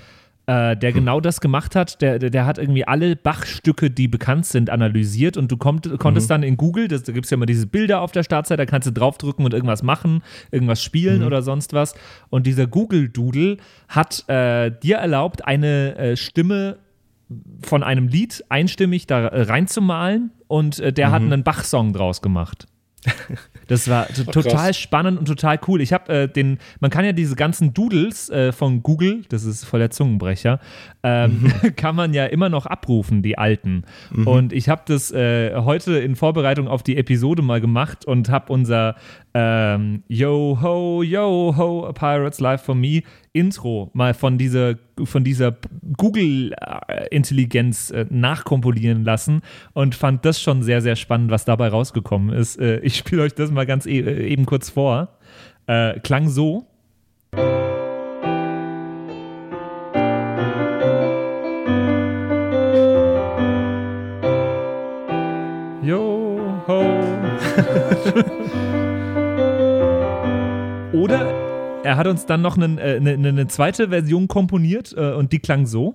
[0.46, 2.00] äh, der genau das gemacht hat.
[2.02, 6.28] Der, der, der, hat irgendwie alle Bach-Stücke, die bekannt sind, analysiert und du kommt, konntest
[6.28, 6.34] mhm.
[6.34, 8.66] dann in Google, das, da gibt es ja immer diese Bilder auf der Startseite, da
[8.66, 11.26] kannst du draufdrücken und irgendwas machen, irgendwas spielen mhm.
[11.26, 11.94] oder sonst was.
[12.30, 16.78] Und dieser Google-Doodle hat äh, dir erlaubt, eine äh, Stimme
[17.62, 21.12] von einem Lied einstimmig da äh, reinzumalen und äh, der mhm.
[21.12, 22.66] hat einen Bach-Song draus gemacht.
[23.70, 25.80] Das war oh, total spannend und total cool.
[25.80, 29.64] Ich habe äh, den, man kann ja diese ganzen Doodles äh, von Google, das ist
[29.64, 30.58] voll der Zungenbrecher,
[31.04, 31.76] ähm, mhm.
[31.76, 33.84] kann man ja immer noch abrufen, die alten.
[34.10, 34.26] Mhm.
[34.26, 38.52] Und ich habe das äh, heute in Vorbereitung auf die Episode mal gemacht und habe
[38.52, 38.96] unser
[39.32, 45.22] ähm, Yo ho, yo ho, a Pirates Life for Me Intro mal von dieser, von
[45.22, 45.56] dieser
[45.96, 52.58] Google-Intelligenz äh, nachkomponieren lassen und fand das schon sehr, sehr spannend, was dabei rausgekommen ist.
[52.58, 55.16] Äh, ich spiele euch das mal ganz e eben kurz vor.
[55.66, 56.66] Äh, klang so.
[65.82, 66.84] Yo ho.
[71.00, 71.32] Oder
[71.82, 75.38] er hat uns dann noch einen, äh, eine, eine, zweite Version komponiert äh, und die
[75.38, 75.94] klang so.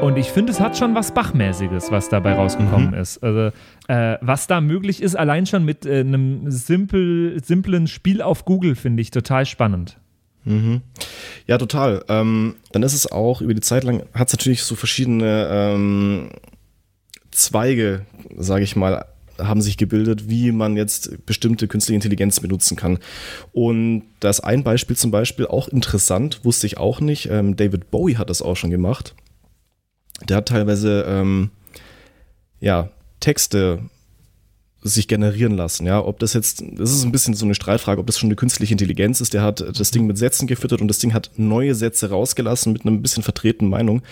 [0.00, 2.94] Und ich finde, es hat schon was Bachmäßiges, was dabei rausgekommen mhm.
[2.94, 3.22] ist.
[3.22, 3.52] Also,
[3.86, 8.74] äh, was da möglich ist, allein schon mit äh, einem simpel, simplen Spiel auf Google,
[8.74, 9.98] finde ich total spannend.
[10.44, 10.80] Mhm.
[11.46, 12.02] Ja, total.
[12.08, 16.30] Ähm, dann ist es auch über die Zeit lang, hat es natürlich so verschiedene ähm,
[17.32, 19.06] Zweige, sage ich mal,
[19.38, 22.98] haben sich gebildet, wie man jetzt bestimmte künstliche Intelligenz benutzen kann.
[23.52, 27.28] Und das ein Beispiel zum Beispiel auch interessant, wusste ich auch nicht.
[27.30, 29.14] Ähm, David Bowie hat das auch schon gemacht.
[30.28, 31.50] Der hat teilweise ähm,
[32.60, 32.90] ja
[33.20, 33.80] Texte
[34.84, 35.86] sich generieren lassen.
[35.86, 38.36] Ja, ob das jetzt, das ist ein bisschen so eine Streitfrage, ob das schon eine
[38.36, 39.32] künstliche Intelligenz ist.
[39.32, 42.82] Der hat das Ding mit Sätzen gefüttert und das Ding hat neue Sätze rausgelassen mit
[42.82, 44.02] einer ein bisschen vertretenen Meinung.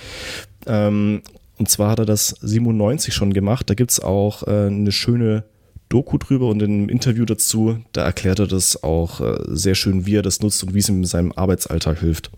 [0.66, 1.22] Ähm,
[1.60, 3.68] und zwar hat er das 97 schon gemacht.
[3.68, 5.44] Da gibt es auch äh, eine schöne
[5.90, 10.16] Doku drüber und im Interview dazu, da erklärt er das auch äh, sehr schön, wie
[10.16, 12.30] er das nutzt und wie es ihm in seinem Arbeitsalltag hilft.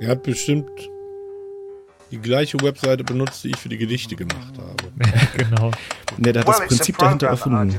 [0.00, 0.70] Er hat bestimmt
[2.10, 4.90] die gleiche Webseite benutzt, die ich für die Gedichte gemacht habe.
[5.36, 5.70] genau.
[6.16, 7.78] Ne, der hat das Prinzip dahinter erfunden.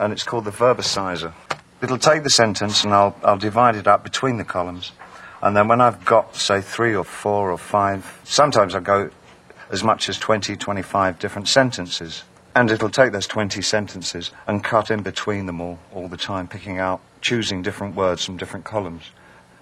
[0.00, 1.32] And it's called the verbicizer.
[1.80, 4.92] It'll take the sentence and I'll, I'll divide it up between the columns.
[5.42, 9.10] And then when I've got, say, three or four or five, sometimes I go
[9.70, 12.24] as much as 20, 25 different sentences.
[12.54, 16.48] And it'll take those 20 sentences and cut in between them all, all the time,
[16.48, 19.04] picking out, choosing different words from different columns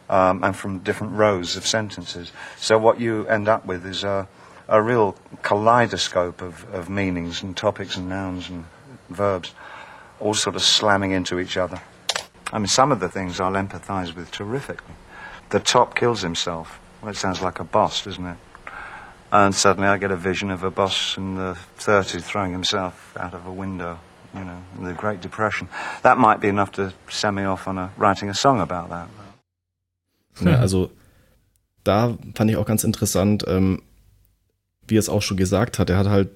[0.08, 2.32] um, and from different rows of sentences.
[2.56, 4.28] So what you end up with is a,
[4.68, 8.64] a real kaleidoscope of, of meanings and topics and nouns and
[9.10, 9.52] verbs,
[10.20, 11.82] all sort of slamming into each other.
[12.52, 14.94] I mean, some of the things I'll empathize with terrifically.
[15.50, 16.78] The top kills himself.
[17.00, 18.36] Well, it sounds like a boss, doesn't it?
[19.32, 23.34] And suddenly I get a vision of a boss in the 30s throwing himself out
[23.34, 23.98] of a window,
[24.34, 25.68] you know, in the Great Depression.
[26.02, 29.08] That might be enough to send me off on a, writing a song about that.
[30.40, 30.90] Ja, also
[31.82, 33.82] da fand ich auch ganz interessant, ähm,
[34.86, 35.90] wie er es auch schon gesagt hat.
[35.90, 36.28] Er hat halt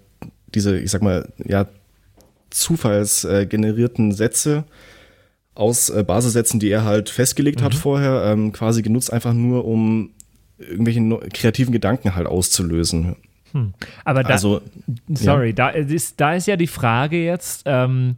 [0.55, 1.67] diese, ich sag mal, ja,
[2.51, 4.65] zufallsgenerierten Sätze
[5.55, 7.65] aus äh, Basissätzen, die er halt festgelegt mhm.
[7.65, 10.11] hat vorher, ähm, quasi genutzt, einfach nur um
[10.59, 13.17] irgendwelche no kreativen Gedanken halt auszulösen.
[13.53, 13.75] Hm.
[14.05, 14.61] Aber da, also,
[15.09, 15.53] sorry, ja.
[15.55, 18.17] da, ist, da ist ja die Frage jetzt, ähm,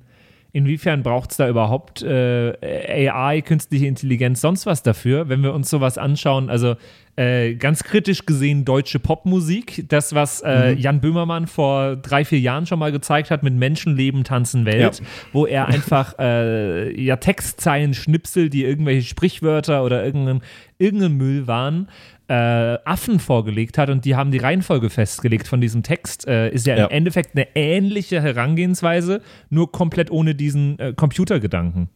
[0.52, 5.70] inwiefern braucht es da überhaupt äh, AI, künstliche Intelligenz, sonst was dafür, wenn wir uns
[5.70, 6.50] sowas anschauen?
[6.50, 6.76] Also
[7.14, 10.78] äh, ganz kritisch gesehen deutsche Popmusik, das, was äh, mhm.
[10.78, 15.06] Jan Böhmermann vor drei, vier Jahren schon mal gezeigt hat mit Menschenleben, Tanzen, Welt, ja.
[15.32, 20.40] wo er einfach äh, ja, Textzeilen schnipsel, die irgendwelche Sprichwörter oder irgendein,
[20.78, 21.88] irgendein Müll waren,
[22.28, 26.66] äh, Affen vorgelegt hat und die haben die Reihenfolge festgelegt von diesem Text, äh, ist
[26.66, 31.88] ja, ja, im Endeffekt eine ähnliche Herangehensweise, nur komplett ohne diesen äh, Computergedanken.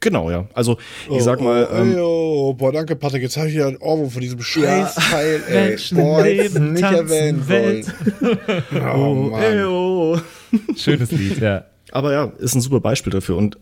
[0.00, 0.48] Genau, ja.
[0.54, 1.68] Also ich oh, sag mal.
[1.70, 3.22] Oh, ähm, oh, boah, danke, Patrick.
[3.22, 5.54] Jetzt habe ich ja ein Ohrwurm von diesem Scheißteil, ja.
[5.54, 5.68] ey.
[5.68, 7.94] Menschen boah, leben, nicht erwähnen Welt.
[8.72, 10.18] oh, oh, ey, oh.
[10.74, 11.66] Schönes Lied, ja.
[11.92, 13.36] Aber ja, ist ein super Beispiel dafür.
[13.36, 13.58] Und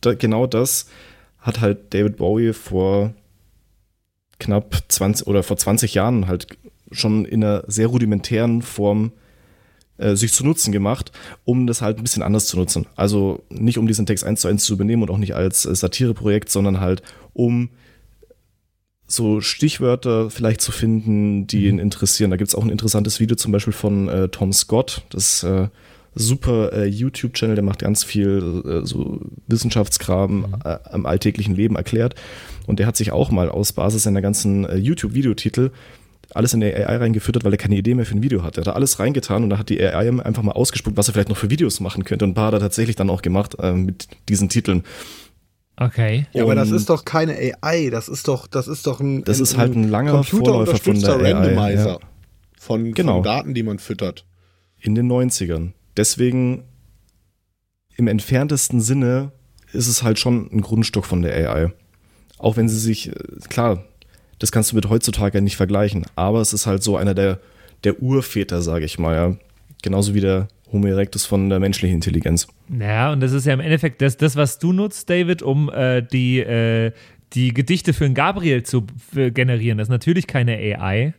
[0.00, 0.86] da, genau das
[1.40, 3.12] hat halt David Bowie vor
[4.38, 6.46] knapp 20 oder vor 20 Jahren halt
[6.90, 9.12] schon in einer sehr rudimentären Form
[9.96, 11.12] äh, sich zu Nutzen gemacht,
[11.44, 12.86] um das halt ein bisschen anders zu nutzen.
[12.96, 15.74] Also nicht um diesen Text eins zu eins zu übernehmen und auch nicht als äh,
[15.74, 17.70] Satireprojekt, sondern halt um
[19.06, 22.30] so Stichwörter vielleicht zu finden, die ihn interessieren.
[22.30, 25.68] Da gibt es auch ein interessantes Video zum Beispiel von äh, Tom Scott, das äh,
[26.14, 30.54] super äh, YouTube-Channel, der macht ganz viel äh, so Wissenschaftskram mhm.
[30.64, 32.14] äh, am alltäglichen Leben erklärt.
[32.66, 35.70] Und der hat sich auch mal aus Basis seiner ganzen äh, YouTube-Videotitel
[36.32, 38.60] alles in der AI reingefüttert, weil er keine Idee mehr für ein Video hatte.
[38.60, 41.14] Er hat da alles reingetan und da hat die AI einfach mal ausgespuckt, was er
[41.14, 42.24] vielleicht noch für Videos machen könnte.
[42.24, 44.82] Und ein paar hat er tatsächlich dann auch gemacht äh, mit diesen Titeln.
[45.76, 46.26] Okay.
[46.32, 49.38] Ja, aber das ist doch keine AI, das ist doch, das ist doch ein, das
[49.38, 51.98] ein, ist halt ein langer Vorläufer von der Randomizer AI, ja.
[52.58, 53.14] von, genau.
[53.14, 54.24] von Daten, die man füttert.
[54.80, 55.72] In den 90ern.
[55.96, 56.64] Deswegen
[57.96, 59.32] im entferntesten Sinne
[59.72, 61.72] ist es halt schon ein Grundstock von der AI.
[62.38, 63.14] Auch wenn sie sich, äh,
[63.48, 63.84] klar,
[64.38, 66.04] das kannst du mit heutzutage nicht vergleichen.
[66.16, 67.40] Aber es ist halt so einer der,
[67.84, 69.14] der Urväter, sage ich mal.
[69.14, 69.36] Ja.
[69.82, 72.48] Genauso wie der Homo erectus von der menschlichen Intelligenz.
[72.80, 76.02] Ja, und das ist ja im Endeffekt das, das was du nutzt, David, um äh,
[76.02, 76.92] die, äh,
[77.34, 79.78] die Gedichte für einen Gabriel zu generieren.
[79.78, 81.14] Das ist natürlich keine AI.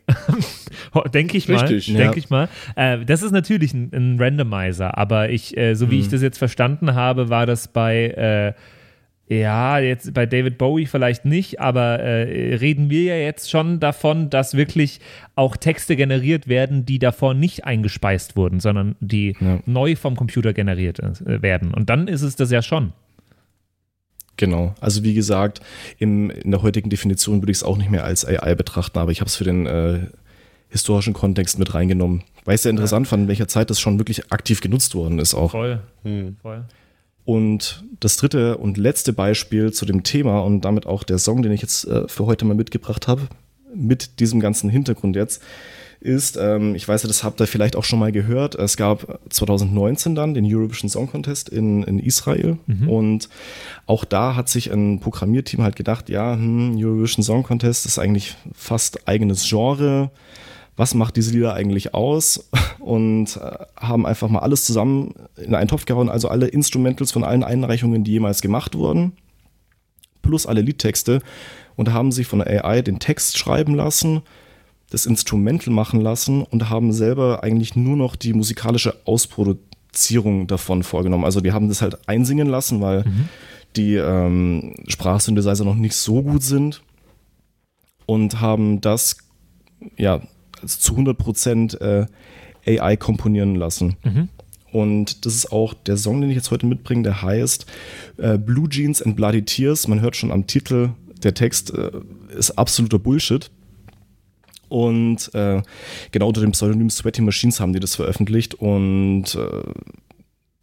[1.13, 1.65] denke ich mal.
[1.65, 2.17] Richtig, denke ja.
[2.17, 2.49] ich mal.
[2.75, 6.01] Äh, das ist natürlich ein, ein Randomizer, aber ich, äh, so wie mhm.
[6.01, 8.53] ich das jetzt verstanden habe, war das bei äh,
[9.27, 14.29] ja, jetzt bei David Bowie vielleicht nicht, aber äh, reden wir ja jetzt schon davon,
[14.29, 14.99] dass wirklich
[15.33, 19.59] auch Texte generiert werden, die davor nicht eingespeist wurden, sondern die ja.
[19.65, 21.73] neu vom Computer generiert äh, werden.
[21.73, 22.93] Und dann ist es das ja schon.
[24.37, 24.75] Genau.
[24.81, 25.61] Also wie gesagt,
[25.97, 29.11] im, in der heutigen Definition würde ich es auch nicht mehr als AI betrachten, aber
[29.11, 30.07] ich habe es für den äh,
[30.69, 33.11] historischen Kontext mit reingenommen, weil ich es sehr interessant ja.
[33.11, 35.51] fand, in welcher Zeit das schon wirklich aktiv genutzt worden ist auch.
[35.51, 35.79] Voll.
[36.03, 36.35] Hm.
[36.41, 36.65] Voll.
[37.23, 41.51] Und das dritte und letzte Beispiel zu dem Thema und damit auch der Song, den
[41.51, 43.23] ich jetzt äh, für heute mal mitgebracht habe,
[43.73, 45.41] mit diesem ganzen Hintergrund jetzt,
[46.05, 49.19] ist, ähm, ich weiß ja, das habt ihr vielleicht auch schon mal gehört, es gab
[49.29, 52.57] 2019 dann den Eurovision Song Contest in, in Israel.
[52.67, 52.89] Mhm.
[52.89, 53.29] und
[53.87, 58.35] auch da hat sich ein Programmierteam halt gedacht, ja, hm, Eurovision Song Contest ist eigentlich
[58.53, 60.11] fast eigenes Genre,
[60.77, 62.49] was macht diese Lieder eigentlich aus?
[62.79, 67.23] Und äh, haben einfach mal alles zusammen in einen Topf gehauen, also alle Instrumentals von
[67.23, 69.13] allen Einreichungen, die jemals gemacht wurden,
[70.21, 71.21] plus alle Liedtexte.
[71.75, 74.21] Und haben sich von der AI den Text schreiben lassen,
[74.95, 81.25] das Instrumental machen lassen und haben selber eigentlich nur noch die musikalische Ausproduzierung davon vorgenommen.
[81.25, 83.27] Also die haben das halt einsingen lassen, weil mhm.
[83.75, 86.81] die ähm, Sprachsynthesizer noch nicht so gut sind
[88.05, 89.17] und haben das
[89.97, 90.21] ja
[90.65, 92.05] zu 100 Prozent äh,
[92.65, 93.97] AI komponieren lassen.
[94.05, 94.29] Mhm.
[94.71, 97.65] Und das ist auch der Song, den ich jetzt heute mitbringe, der heißt
[98.15, 99.89] äh, Blue Jeans and Bloody Tears.
[99.89, 101.91] Man hört schon am Titel, der Text äh,
[102.37, 103.51] ist absoluter Bullshit.
[104.69, 105.61] Und äh,
[106.11, 108.55] genau unter dem Pseudonym Sweaty Machines haben die das veröffentlicht.
[108.55, 109.63] Und äh,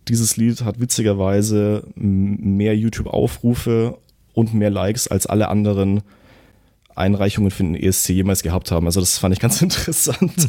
[0.09, 3.99] dieses Lied hat witzigerweise mehr YouTube-Aufrufe
[4.35, 6.03] und mehr Likes als alle anderen
[6.95, 8.87] Einreichungen für den ESC jemals gehabt haben.
[8.87, 10.49] Also das fand ich ganz interessant.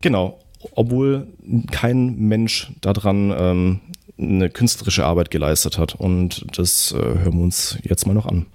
[0.00, 0.38] Genau,
[0.72, 1.26] obwohl
[1.70, 3.80] kein Mensch daran ähm,
[4.18, 5.94] eine künstlerische Arbeit geleistet hat.
[5.94, 8.46] Und das äh, hören wir uns jetzt mal noch an.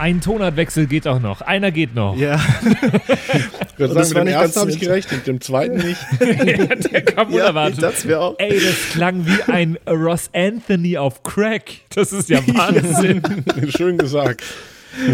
[0.00, 1.42] Ein Tonartwechsel geht auch noch.
[1.42, 2.16] Einer geht noch.
[2.16, 2.40] Ja.
[2.64, 6.00] Ich würde sagen, mit dem ersten habe ich gerechnet, mit dem zweiten nicht.
[6.20, 7.82] ja, der kam Ja, unerwartet.
[7.82, 8.34] das wäre auch.
[8.38, 11.70] Ey, das klang wie ein Ross Anthony auf Crack.
[11.94, 13.22] Das ist ja Wahnsinn.
[13.76, 14.42] Schön gesagt.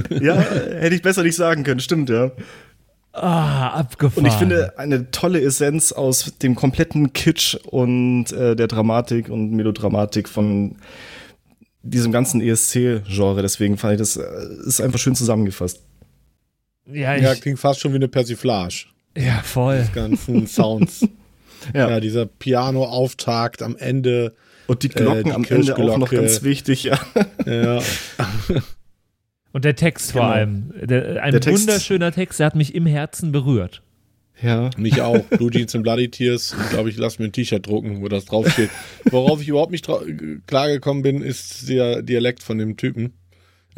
[0.09, 2.31] Ja, hätte ich besser nicht sagen können, stimmt, ja.
[3.13, 4.25] Ah, abgefahren.
[4.25, 9.53] Und ich finde eine tolle Essenz aus dem kompletten Kitsch und äh, der Dramatik und
[9.53, 10.77] Melodramatik von
[11.91, 13.43] diesem ganzen ESC-Genre.
[13.43, 14.23] Deswegen fand ich das äh,
[14.67, 15.81] ist einfach schön zusammengefasst.
[16.87, 18.87] ja, ich, Ja, ja, klingt fast schon wie eine Persiflage.
[19.45, 19.85] voll.
[19.89, 21.07] Die ganzen Sounds.
[21.75, 21.91] Ja.
[21.91, 22.01] ja.
[22.01, 24.35] dieser Piano-Auftakt am Ende.
[24.67, 26.99] Und die Glocken Äh, die am Ende auch noch ganz wichtig, ja.
[27.47, 27.81] Ja,
[29.53, 30.33] Und der Text vor Genau.
[30.33, 30.73] allem.
[30.83, 33.83] Der, ein Der Text- wunderschöner Text, der hat mich im Herzen berührt.
[34.43, 34.71] Ja.
[34.77, 35.19] mich auch.
[35.31, 36.55] Blue Jeans and Bloody Tears.
[36.65, 38.71] Ich glaube, ich lasse mir ein T-Shirt drucken, wo das draufsteht.
[39.11, 39.89] Worauf ich überhaupt nicht
[40.47, 43.15] klargekommen bin, ist der Dialekt von dem Typen.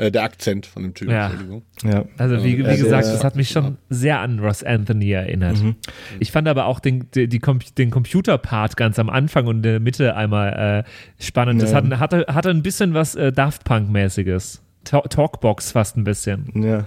[0.00, 1.26] Äh, der Akzent von dem Typen, Ja.
[1.26, 1.62] Entschuldigung.
[1.82, 2.04] Ja.
[2.18, 5.60] Also wie, wie Also, gesagt, äh, das hat mich schon sehr an Ross Anthony erinnert.
[5.60, 5.74] Mhm.
[6.20, 9.62] Ich fand aber auch den, die, die, Com- den Computer-Part ganz am Anfang und in
[9.62, 11.60] der Mitte einmal äh, spannend.
[11.62, 11.78] Das Ja.
[11.82, 14.62] hat, hatte, hatte ein bisschen was äh, Daft Punk-mäßiges.
[14.84, 16.46] Ta Talkbox fast ein bisschen.
[16.54, 16.86] ja.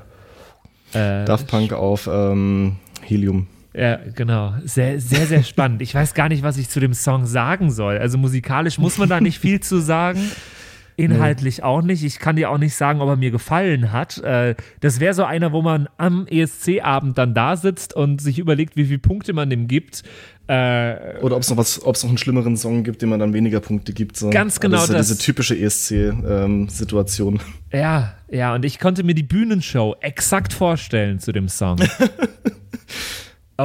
[0.94, 3.48] Äh, Daft Punk auf ähm, Helium.
[3.74, 4.54] Ja, genau.
[4.66, 5.82] Sehr, sehr, sehr spannend.
[5.82, 7.98] Ich weiß gar nicht, was ich zu dem Song sagen soll.
[7.98, 10.20] Also musikalisch muss man da nicht viel zu sagen.
[10.98, 12.04] Inhaltlich auch nicht.
[12.04, 14.18] Ich kann dir auch nicht sagen, ob er mir gefallen hat.
[14.20, 18.76] Äh, Das wäre so einer, wo man am ESC-Abend dann da sitzt und sich überlegt,
[18.76, 20.04] wie viele Punkte man dem gibt.
[20.48, 23.20] Äh, Oder ob es noch was, ob es noch einen schlimmeren Song gibt, dem man
[23.22, 24.18] dann weniger Punkte gibt.
[24.18, 24.30] So.
[24.32, 24.84] Ganz genau das.
[24.84, 25.08] Ist ja das.
[25.08, 27.40] diese typische ESC-Situation.
[27.72, 31.78] Ja, ja, und ich konnte mir die Bühnenshow exakt vorstellen zu dem Song.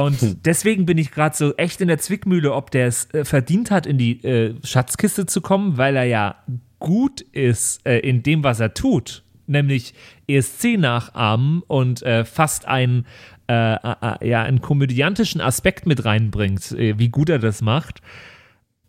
[0.01, 3.71] Und deswegen bin ich gerade so echt in der Zwickmühle, ob der es äh, verdient
[3.71, 6.35] hat, in die äh, Schatzkiste zu kommen, weil er ja
[6.79, 9.93] gut ist äh, in dem, was er tut, nämlich
[10.27, 13.05] ESC nachahmen und äh, fast einen,
[13.47, 18.01] äh, ja, einen komödiantischen Aspekt mit reinbringt, äh, wie gut er das macht.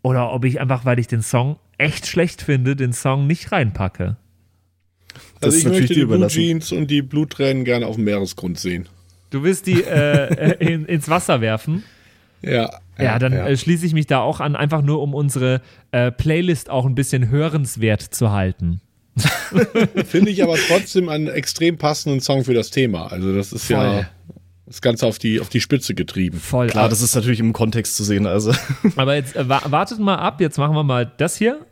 [0.03, 4.16] Oder ob ich einfach, weil ich den Song echt schlecht finde, den Song nicht reinpacke.
[5.40, 6.27] Das Also ist ich natürlich möchte die Blue.
[6.29, 8.88] Jeans und die Bluttränen gerne auf dem Meeresgrund sehen.
[9.31, 11.85] Du willst die äh, äh, in, ins Wasser werfen?
[12.43, 12.71] Ja.
[12.99, 15.61] Ja, dann Äh, schließe ich mich da auch an, einfach nur um unsere
[15.93, 18.81] äh, Playlist auch ein bisschen hörenswert zu halten.
[20.07, 23.07] Finde ich aber trotzdem einen extrem passenden Song für das Thema.
[23.11, 23.77] Also das ist Voll.
[23.77, 24.09] ja
[24.67, 26.38] das Ganze auf die, auf die Spitze getrieben.
[26.38, 26.67] Voll.
[26.67, 28.27] Klar, das ist natürlich im Kontext zu sehen.
[28.27, 28.53] Also.
[28.97, 31.64] Aber jetzt äh, wa wartet mal ab, jetzt machen wir mal das hier.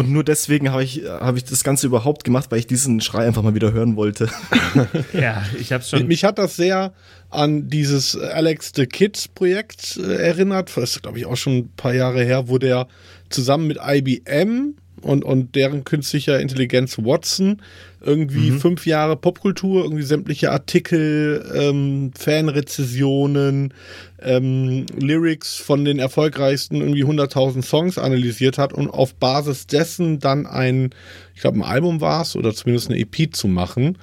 [0.00, 3.26] Und nur deswegen habe ich, habe ich das Ganze überhaupt gemacht, weil ich diesen Schrei
[3.26, 4.30] einfach mal wieder hören wollte.
[5.12, 6.06] Ja, ich hab's schon.
[6.06, 6.94] Mich hat das sehr
[7.28, 10.74] an dieses Alex the Kids Projekt äh, erinnert.
[10.74, 12.86] Das ist, glaube ich, auch schon ein paar Jahre her, wo der
[13.28, 17.60] zusammen mit IBM und, und deren künstlicher Intelligenz Watson
[18.02, 23.74] irgendwie fünf Jahre Popkultur, irgendwie sämtliche Artikel, ähm, Fanrezensionen,
[24.22, 30.46] ähm, Lyrics von den erfolgreichsten irgendwie 100.000 Songs analysiert hat und auf Basis dessen dann
[30.46, 30.90] ein,
[31.34, 33.98] ich glaube, ein Album war es oder zumindest eine EP zu machen.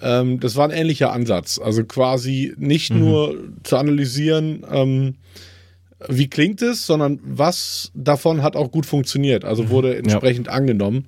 [0.00, 1.58] Ähm, das war ein ähnlicher Ansatz.
[1.58, 5.14] Also quasi nicht nur zu analysieren, ähm,
[6.08, 10.52] wie klingt es, sondern was davon hat auch gut funktioniert, also wurde entsprechend ja.
[10.52, 11.06] angenommen.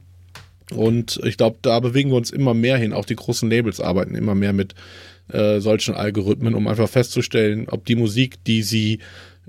[0.74, 2.92] Und ich glaube, da bewegen wir uns immer mehr hin.
[2.92, 4.74] Auch die großen Labels arbeiten immer mehr mit
[5.28, 9.00] äh, solchen Algorithmen, um einfach festzustellen, ob die Musik, die sie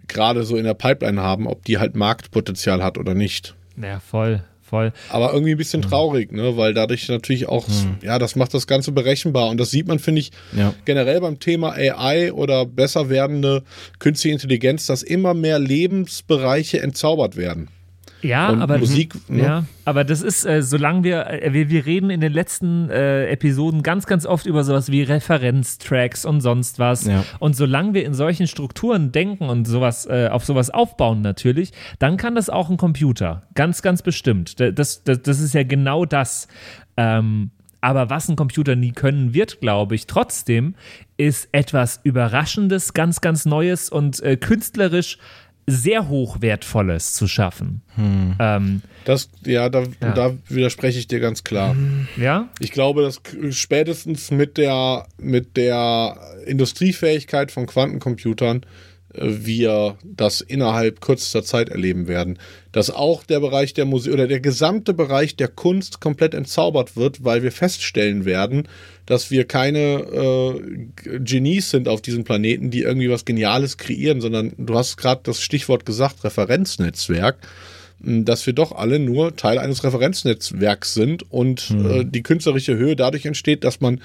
[0.07, 3.55] gerade so in der Pipeline haben, ob die halt Marktpotenzial hat oder nicht.
[3.81, 4.91] Ja, voll voll.
[5.09, 6.57] Aber irgendwie ein bisschen traurig, ne?
[6.57, 7.97] weil dadurch natürlich auch, mhm.
[8.01, 9.49] ja, das macht das Ganze berechenbar.
[9.49, 10.73] Und das sieht man, finde ich, ja.
[10.85, 13.63] generell beim Thema AI oder besser werdende
[13.99, 17.67] künstliche Intelligenz, dass immer mehr Lebensbereiche entzaubert werden.
[18.23, 19.43] Ja, und aber Musik, ne?
[19.43, 23.27] ja, aber das ist, äh, solange wir, äh, wir, wir reden in den letzten äh,
[23.27, 27.05] Episoden ganz, ganz oft über sowas wie Referenztracks und sonst was.
[27.05, 27.25] Ja.
[27.39, 32.17] Und solange wir in solchen Strukturen denken und sowas, äh, auf sowas aufbauen natürlich, dann
[32.17, 33.43] kann das auch ein Computer.
[33.55, 34.59] Ganz, ganz bestimmt.
[34.59, 36.47] Das, das, das ist ja genau das.
[36.95, 37.51] Ähm,
[37.83, 40.75] aber was ein Computer nie können wird, glaube ich, trotzdem,
[41.17, 45.17] ist etwas Überraschendes, ganz, ganz Neues und äh, künstlerisch
[45.65, 47.81] sehr hochwertvolles zu schaffen.
[47.95, 48.35] Hm.
[48.39, 51.75] Ähm, das, ja da, ja, da widerspreche ich dir ganz klar.
[52.17, 52.49] Ja?
[52.59, 58.65] Ich glaube, dass spätestens mit der, mit der Industriefähigkeit von Quantencomputern
[59.13, 62.39] wir das innerhalb kürzester Zeit erleben werden.
[62.71, 67.23] Dass auch der Bereich der Musik oder der gesamte Bereich der Kunst komplett entzaubert wird,
[67.23, 68.67] weil wir feststellen werden,
[69.05, 74.53] dass wir keine äh, Genies sind auf diesem Planeten, die irgendwie was Geniales kreieren, sondern
[74.57, 77.37] du hast gerade das Stichwort gesagt, Referenznetzwerk
[78.03, 81.89] dass wir doch alle nur Teil eines Referenznetzwerks sind und mhm.
[81.89, 84.01] äh, die künstlerische Höhe dadurch entsteht, dass man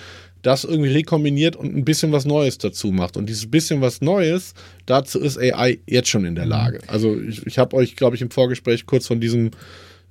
[0.48, 3.18] das irgendwie rekombiniert und ein bisschen was Neues dazu macht.
[3.18, 4.54] Und dieses bisschen was Neues,
[4.86, 6.50] dazu ist AI jetzt schon in der mhm.
[6.50, 6.80] Lage.
[6.86, 9.50] Also ich, ich habe euch, glaube ich, im Vorgespräch kurz von diesem,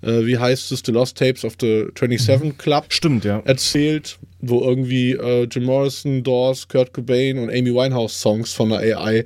[0.03, 2.57] äh, wie heißt es, The Lost Tapes of the 27 mhm.
[2.59, 3.41] Club Stimmt, ja.
[3.45, 8.99] erzählt, wo irgendwie äh, Jim Morrison, Dawes, Kurt Cobain und Amy Winehouse Songs von der
[8.99, 9.25] AI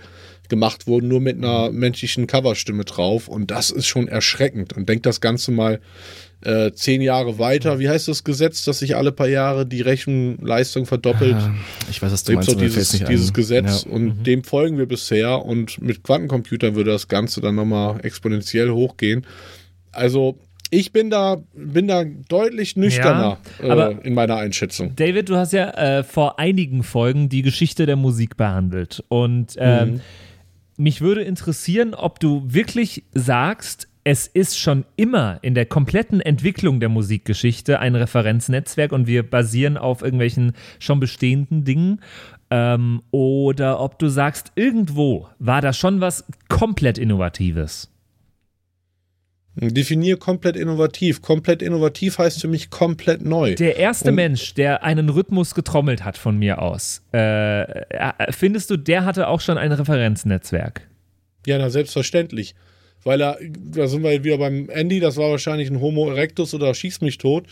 [0.52, 1.80] gemacht wurden, nur mit einer mhm.
[1.80, 3.28] menschlichen Coverstimme drauf.
[3.28, 4.74] Und das ist schon erschreckend.
[4.74, 5.80] Und denkt das Ganze mal
[6.43, 7.80] äh, zehn Jahre weiter.
[7.80, 11.36] Wie heißt das Gesetz, dass sich alle paar Jahre die Rechenleistung verdoppelt?
[11.36, 11.54] Ah,
[11.89, 12.49] ich weiß, was du meinst.
[12.49, 13.91] So dieses, dieses Gesetz ja.
[13.91, 14.24] und mhm.
[14.24, 19.26] dem folgen wir bisher und mit Quantencomputern würde das Ganze dann nochmal exponentiell hochgehen.
[19.91, 20.38] Also
[20.74, 24.95] ich bin da, bin da deutlich nüchterner ja, äh, in meiner Einschätzung.
[24.95, 29.04] David, du hast ja äh, vor einigen Folgen die Geschichte der Musik behandelt.
[29.10, 30.02] Und ähm, mhm.
[30.82, 36.79] Mich würde interessieren, ob du wirklich sagst, es ist schon immer in der kompletten Entwicklung
[36.79, 42.01] der Musikgeschichte ein Referenznetzwerk und wir basieren auf irgendwelchen schon bestehenden Dingen.
[42.49, 47.91] Ähm, oder ob du sagst, irgendwo war da schon was komplett Innovatives.
[49.56, 51.22] Definier komplett innovativ.
[51.22, 53.56] Komplett innovativ heißt für mich komplett neu.
[53.56, 58.70] Der erste Und Mensch, der einen Rhythmus getrommelt hat von mir aus, äh, äh findest
[58.70, 60.88] du, der hatte auch schon ein Referenznetzwerk?
[61.45, 62.56] Ja, na selbstverständlich
[63.04, 66.74] weil er, da sind wir wieder beim Andy, das war wahrscheinlich ein Homo erectus oder
[66.74, 67.47] Schieß mich tot,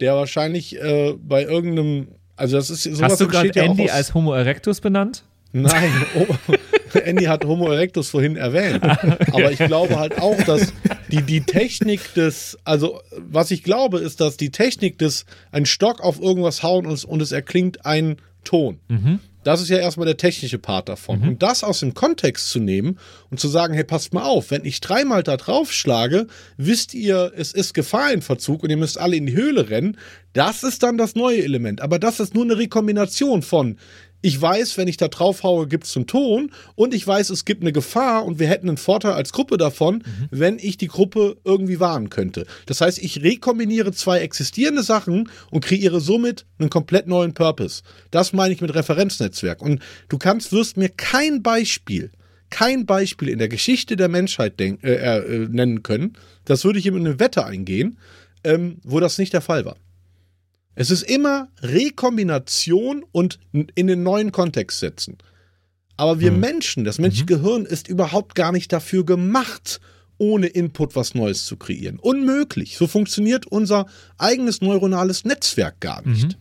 [0.00, 4.14] der wahrscheinlich äh, bei irgendeinem, also das ist sowas Hast du gerade Andy ja als
[4.14, 5.24] Homo erectus benannt?
[5.56, 6.26] Nein, oh,
[6.98, 8.82] Andy hat Homo erectus vorhin erwähnt.
[8.82, 10.72] Aber ich glaube halt auch, dass
[11.12, 16.00] die, die Technik des, also was ich glaube, ist, dass die Technik des, ein Stock
[16.00, 18.80] auf irgendwas hauen und, und es erklingt ein Ton.
[18.88, 19.20] Mhm.
[19.44, 21.20] Das ist ja erstmal der technische Part davon.
[21.20, 21.28] Mhm.
[21.28, 22.98] Und das aus dem Kontext zu nehmen
[23.30, 26.26] und zu sagen, hey, passt mal auf, wenn ich dreimal da drauf schlage,
[26.56, 29.98] wisst ihr, es ist Gefahr in Verzug und ihr müsst alle in die Höhle rennen.
[30.32, 31.80] Das ist dann das neue Element.
[31.80, 33.78] Aber das ist nur eine Rekombination von,
[34.24, 37.44] ich weiß, wenn ich da drauf haue, gibt es einen Ton und ich weiß, es
[37.44, 40.28] gibt eine Gefahr und wir hätten einen Vorteil als Gruppe davon, mhm.
[40.30, 42.46] wenn ich die Gruppe irgendwie warnen könnte.
[42.64, 47.82] Das heißt, ich rekombiniere zwei existierende Sachen und kreiere somit einen komplett neuen Purpose.
[48.10, 49.60] Das meine ich mit Referenznetzwerk.
[49.60, 52.10] Und du kannst, wirst mir kein Beispiel,
[52.48, 56.16] kein Beispiel in der Geschichte der Menschheit äh, äh, nennen können,
[56.46, 57.98] das würde ich ihm in eine Wette eingehen,
[58.42, 59.76] ähm, wo das nicht der Fall war.
[60.74, 65.18] Es ist immer Rekombination und in den neuen Kontext setzen.
[65.96, 66.40] Aber wir hm.
[66.40, 67.42] Menschen, das menschliche mhm.
[67.42, 69.80] Gehirn ist überhaupt gar nicht dafür gemacht,
[70.18, 71.98] ohne Input was Neues zu kreieren.
[71.98, 72.76] Unmöglich.
[72.76, 73.86] So funktioniert unser
[74.18, 76.28] eigenes neuronales Netzwerk gar nicht.
[76.28, 76.34] Mhm.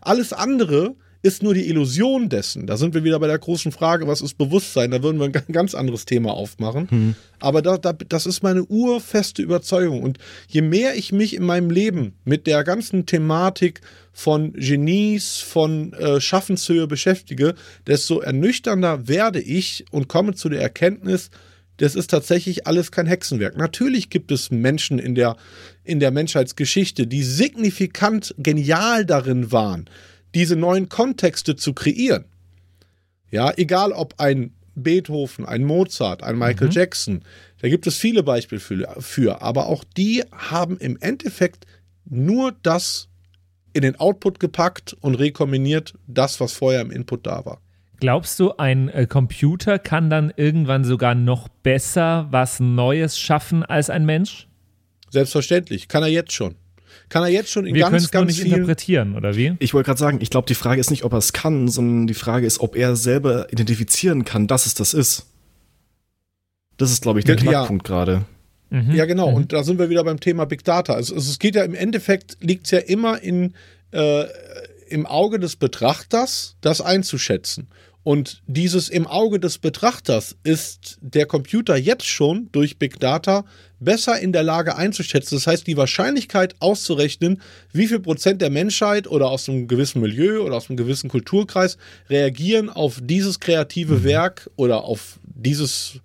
[0.00, 2.66] Alles andere ist nur die Illusion dessen.
[2.66, 4.90] Da sind wir wieder bei der großen Frage, was ist Bewusstsein?
[4.90, 6.90] Da würden wir ein ganz anderes Thema aufmachen.
[6.90, 7.14] Hm.
[7.40, 10.02] Aber da, da, das ist meine urfeste Überzeugung.
[10.02, 10.18] Und
[10.48, 13.80] je mehr ich mich in meinem Leben mit der ganzen Thematik
[14.12, 17.54] von Genies, von äh, Schaffenshöhe beschäftige,
[17.86, 21.30] desto ernüchternder werde ich und komme zu der Erkenntnis,
[21.78, 23.56] das ist tatsächlich alles kein Hexenwerk.
[23.56, 25.36] Natürlich gibt es Menschen in der,
[25.84, 29.88] in der Menschheitsgeschichte, die signifikant genial darin waren,
[30.34, 32.24] diese neuen Kontexte zu kreieren.
[33.30, 36.72] Ja, egal ob ein Beethoven, ein Mozart, ein Michael mhm.
[36.72, 37.22] Jackson.
[37.60, 41.66] Da gibt es viele Beispiele für, für, aber auch die haben im Endeffekt
[42.04, 43.08] nur das
[43.72, 47.60] in den Output gepackt und rekombiniert das, was vorher im Input da war.
[47.98, 53.88] Glaubst du, ein äh, Computer kann dann irgendwann sogar noch besser was Neues schaffen als
[53.88, 54.48] ein Mensch?
[55.10, 56.56] Selbstverständlich, kann er jetzt schon.
[57.08, 59.54] Kann er jetzt schon in Wir ganz, ganz nicht vielen interpretieren, oder wie?
[59.58, 62.06] Ich wollte gerade sagen, ich glaube, die Frage ist nicht, ob er es kann, sondern
[62.06, 65.26] die Frage ist, ob er selber identifizieren kann, dass es das ist.
[66.76, 67.42] Das ist, glaube ich, der ja.
[67.42, 68.24] Knackpunkt gerade.
[68.70, 68.94] Mhm.
[68.94, 69.30] Ja, genau.
[69.30, 69.36] Mhm.
[69.36, 70.94] Und da sind wir wieder beim Thema Big Data.
[70.94, 73.54] Also, also es geht ja im Endeffekt, liegt es ja immer in,
[73.92, 74.24] äh,
[74.88, 77.68] im Auge des Betrachters, das einzuschätzen.
[78.04, 83.46] Und dieses im Auge des Betrachters ist der Computer jetzt schon durch Big Data
[83.80, 85.36] besser in der Lage einzuschätzen.
[85.36, 87.40] Das heißt, die Wahrscheinlichkeit auszurechnen,
[87.72, 91.78] wie viel Prozent der Menschheit oder aus einem gewissen Milieu oder aus einem gewissen Kulturkreis
[92.10, 94.04] reagieren auf dieses kreative mhm.
[94.04, 96.00] Werk oder auf dieses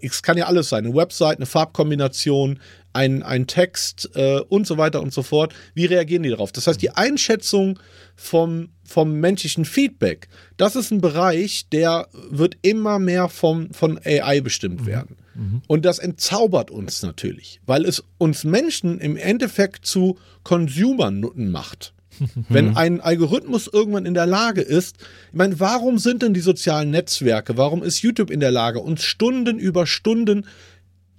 [0.00, 2.60] es kann ja alles sein, eine Website, eine Farbkombination,
[2.92, 5.54] ein, ein Text äh, und so weiter und so fort.
[5.74, 6.52] Wie reagieren die darauf?
[6.52, 7.78] Das heißt, die Einschätzung
[8.16, 14.40] vom, vom menschlichen Feedback, das ist ein Bereich, der wird immer mehr vom, von AI
[14.40, 14.86] bestimmt mhm.
[14.86, 15.16] werden.
[15.34, 15.62] Mhm.
[15.66, 21.94] Und das entzaubert uns natürlich, weil es uns Menschen im Endeffekt zu Consumern macht.
[22.48, 24.96] Wenn ein Algorithmus irgendwann in der Lage ist,
[25.30, 29.02] ich meine, warum sind denn die sozialen Netzwerke, warum ist YouTube in der Lage, uns
[29.02, 30.46] Stunden über Stunden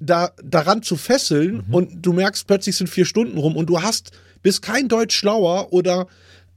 [0.05, 1.73] da, daran zu fesseln mhm.
[1.73, 5.71] und du merkst plötzlich sind vier Stunden rum und du hast, bist kein Deutsch schlauer
[5.71, 6.07] oder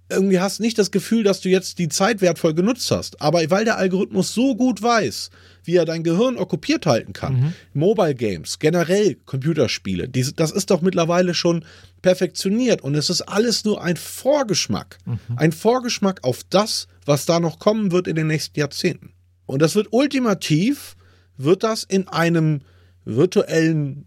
[0.09, 3.21] irgendwie hast nicht das Gefühl, dass du jetzt die Zeit wertvoll genutzt hast.
[3.21, 5.31] Aber weil der Algorithmus so gut weiß,
[5.65, 7.53] wie er dein Gehirn okkupiert halten kann, mhm.
[7.75, 11.65] Mobile Games, generell Computerspiele, die, das ist doch mittlerweile schon
[12.03, 14.99] perfektioniert und es ist alles nur ein Vorgeschmack.
[15.05, 15.19] Mhm.
[15.37, 19.13] Ein Vorgeschmack auf das, was da noch kommen wird in den nächsten Jahrzehnten.
[19.45, 20.97] Und das wird ultimativ,
[21.37, 22.61] wird das in einem
[23.07, 24.05] virtuellen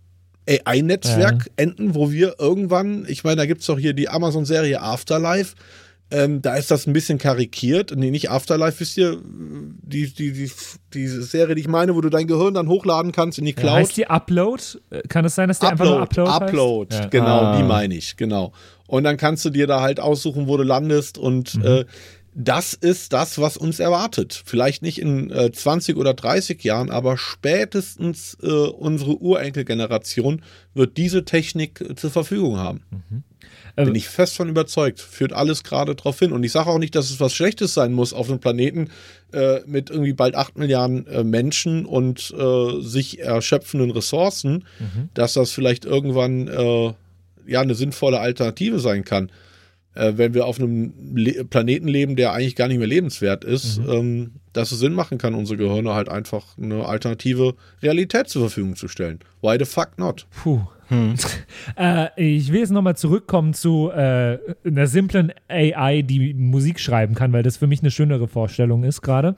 [0.48, 1.52] AI-Netzwerk ja.
[1.58, 5.56] enden, wo wir irgendwann, ich meine, da gibt es doch hier die Amazon-Serie Afterlife,
[6.12, 7.94] ähm, da ist das ein bisschen karikiert.
[7.96, 10.52] Nee, nicht Afterlife, wisst ihr, die, die, die,
[10.94, 13.74] die Serie, die ich meine, wo du dein Gehirn dann hochladen kannst in die Cloud.
[13.74, 14.64] Ja, heißt die Upload?
[15.08, 17.12] Kann es sein, dass die Upload, einfach nur Upload Upload, heißt?
[17.12, 17.58] genau, ah.
[17.58, 18.54] die meine ich, genau.
[18.88, 21.66] Und dann kannst du dir da halt aussuchen, wo du landest und mhm.
[21.66, 21.86] äh,
[22.42, 24.42] das ist das, was uns erwartet.
[24.46, 30.42] Vielleicht nicht in äh, 20 oder 30 Jahren, aber spätestens äh, unsere Urenkelgeneration
[30.74, 32.82] wird diese Technik äh, zur Verfügung haben.
[32.92, 33.24] Mhm.
[33.76, 35.02] Bin ähm, ich fest von überzeugt.
[35.02, 36.32] Führt alles gerade darauf hin.
[36.32, 38.90] Und ich sage auch nicht, dass es was Schlechtes sein muss auf einem Planeten
[39.34, 45.10] äh, mit irgendwie bald 8 Milliarden äh, Menschen und äh, sich erschöpfenden Ressourcen, mhm.
[45.14, 46.96] dass das vielleicht irgendwann
[47.46, 49.30] ja eine sinnvolle Alternative sein kann.
[49.96, 53.80] Äh, wenn wir auf einem Le Planeten leben, der eigentlich gar nicht mehr lebenswert ist,
[53.80, 53.90] mhm.
[53.90, 58.76] ähm, dass es Sinn machen kann, unsere Gehirne halt einfach eine alternative Realität zur Verfügung
[58.76, 59.20] zu stellen.
[59.42, 60.28] Why the fuck not?
[60.44, 60.62] Puh.
[60.90, 61.16] Hm.
[61.78, 67.32] äh, ich will jetzt nochmal zurückkommen zu äh, einer simplen AI, die Musik schreiben kann,
[67.32, 69.36] weil das für mich eine schönere Vorstellung ist gerade.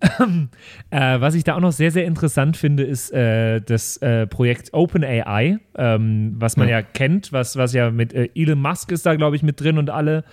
[0.00, 4.72] äh, was ich da auch noch sehr, sehr interessant finde, ist äh, das äh, Projekt
[4.72, 6.72] OpenAI, ähm, was man hm.
[6.72, 9.78] ja kennt, was, was ja mit äh, Elon Musk ist da, glaube ich, mit drin
[9.78, 10.24] und alle.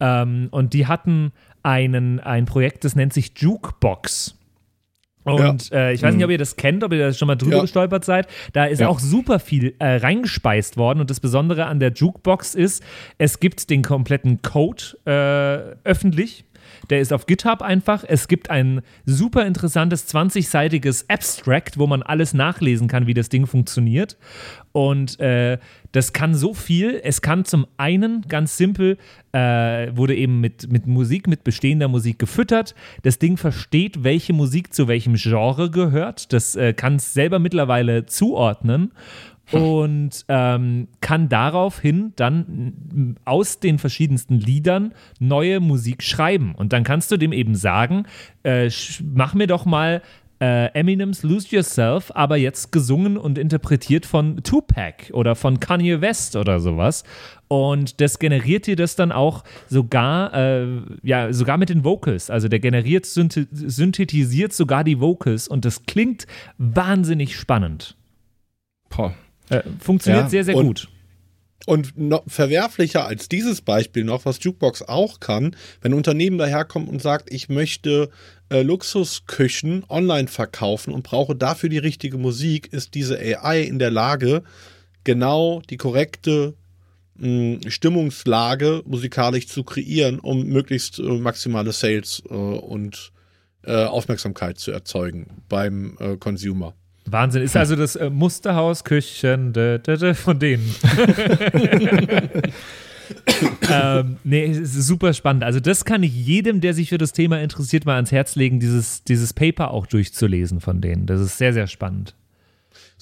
[0.00, 4.39] Ähm, und die hatten einen, ein Projekt, das nennt sich Jukebox.
[5.24, 5.76] Und ja.
[5.76, 6.32] äh, ich weiß nicht, ob mhm.
[6.32, 7.62] ihr das kennt, ob ihr da schon mal drüber ja.
[7.62, 8.26] gestolpert seid.
[8.52, 8.88] Da ist ja.
[8.88, 11.00] auch super viel äh, reingespeist worden.
[11.00, 12.82] Und das Besondere an der Jukebox ist,
[13.18, 16.44] es gibt den kompletten Code äh, öffentlich.
[16.88, 18.04] Der ist auf GitHub einfach.
[18.06, 23.46] Es gibt ein super interessantes 20-seitiges Abstract, wo man alles nachlesen kann, wie das Ding
[23.46, 24.16] funktioniert.
[24.72, 25.58] Und äh,
[25.92, 27.00] das kann so viel.
[27.02, 28.98] Es kann zum einen ganz simpel,
[29.32, 32.74] äh, wurde eben mit, mit Musik, mit bestehender Musik gefüttert.
[33.02, 36.32] Das Ding versteht, welche Musik zu welchem Genre gehört.
[36.32, 38.92] Das äh, kann es selber mittlerweile zuordnen
[39.52, 46.54] und ähm, kann daraufhin dann aus den verschiedensten Liedern neue Musik schreiben.
[46.54, 48.06] Und dann kannst du dem eben sagen,
[48.42, 48.70] äh,
[49.02, 50.02] mach mir doch mal
[50.40, 56.34] äh, Eminems Lose Yourself, aber jetzt gesungen und interpretiert von Tupac oder von Kanye West
[56.34, 57.04] oder sowas.
[57.48, 60.66] Und das generiert dir das dann auch sogar, äh,
[61.02, 62.30] ja, sogar mit den Vocals.
[62.30, 66.26] Also der generiert, synthetisiert sogar die Vocals und das klingt
[66.58, 67.96] wahnsinnig spannend.
[68.88, 69.14] Boah.
[69.50, 70.88] Äh, funktioniert ja, sehr, sehr und, gut.
[71.66, 76.88] Und noch verwerflicher als dieses Beispiel noch, was Jukebox auch kann, wenn ein Unternehmen daherkommt
[76.88, 78.08] und sagt, ich möchte
[78.48, 83.90] äh, Luxusküchen online verkaufen und brauche dafür die richtige Musik, ist diese AI in der
[83.90, 84.42] Lage,
[85.04, 86.54] genau die korrekte
[87.16, 93.12] mh, Stimmungslage musikalisch zu kreieren, um möglichst äh, maximale Sales äh, und
[93.64, 96.74] äh, Aufmerksamkeit zu erzeugen beim äh, Consumer.
[97.06, 97.42] Wahnsinn.
[97.42, 100.74] Ist also das äh, Musterhaus Küchen de, de, de, von denen.
[103.70, 105.44] ähm, nee, es ist super spannend.
[105.44, 108.60] Also, das kann ich jedem, der sich für das Thema interessiert, mal ans Herz legen,
[108.60, 111.06] dieses, dieses Paper auch durchzulesen von denen.
[111.06, 112.14] Das ist sehr, sehr spannend.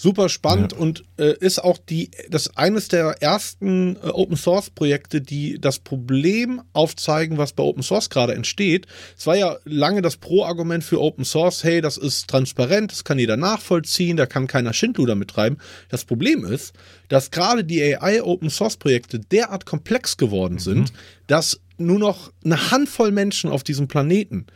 [0.01, 0.78] Super spannend ja.
[0.78, 5.80] und äh, ist auch die, das eines der ersten äh, Open Source Projekte, die das
[5.80, 8.86] Problem aufzeigen, was bei Open Source gerade entsteht.
[9.18, 13.18] Es war ja lange das Pro-Argument für Open Source, hey, das ist transparent, das kann
[13.18, 15.59] jeder nachvollziehen, da kann keiner Schindluder mittreiben.
[15.88, 16.74] Das Problem ist,
[17.09, 20.61] dass gerade die AI Open Source Projekte derart komplex geworden mhm.
[20.61, 20.92] sind,
[21.26, 24.46] dass nur noch eine Handvoll Menschen auf diesem Planeten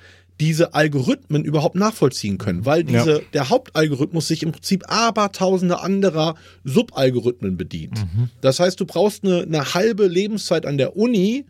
[0.40, 3.20] diese Algorithmen überhaupt nachvollziehen können, weil diese, ja.
[3.32, 7.98] der Hauptalgorithmus sich im Prinzip abertausende anderer Subalgorithmen bedient.
[7.98, 8.30] Mhm.
[8.40, 11.44] Das heißt, du brauchst eine, eine halbe Lebenszeit an der Uni,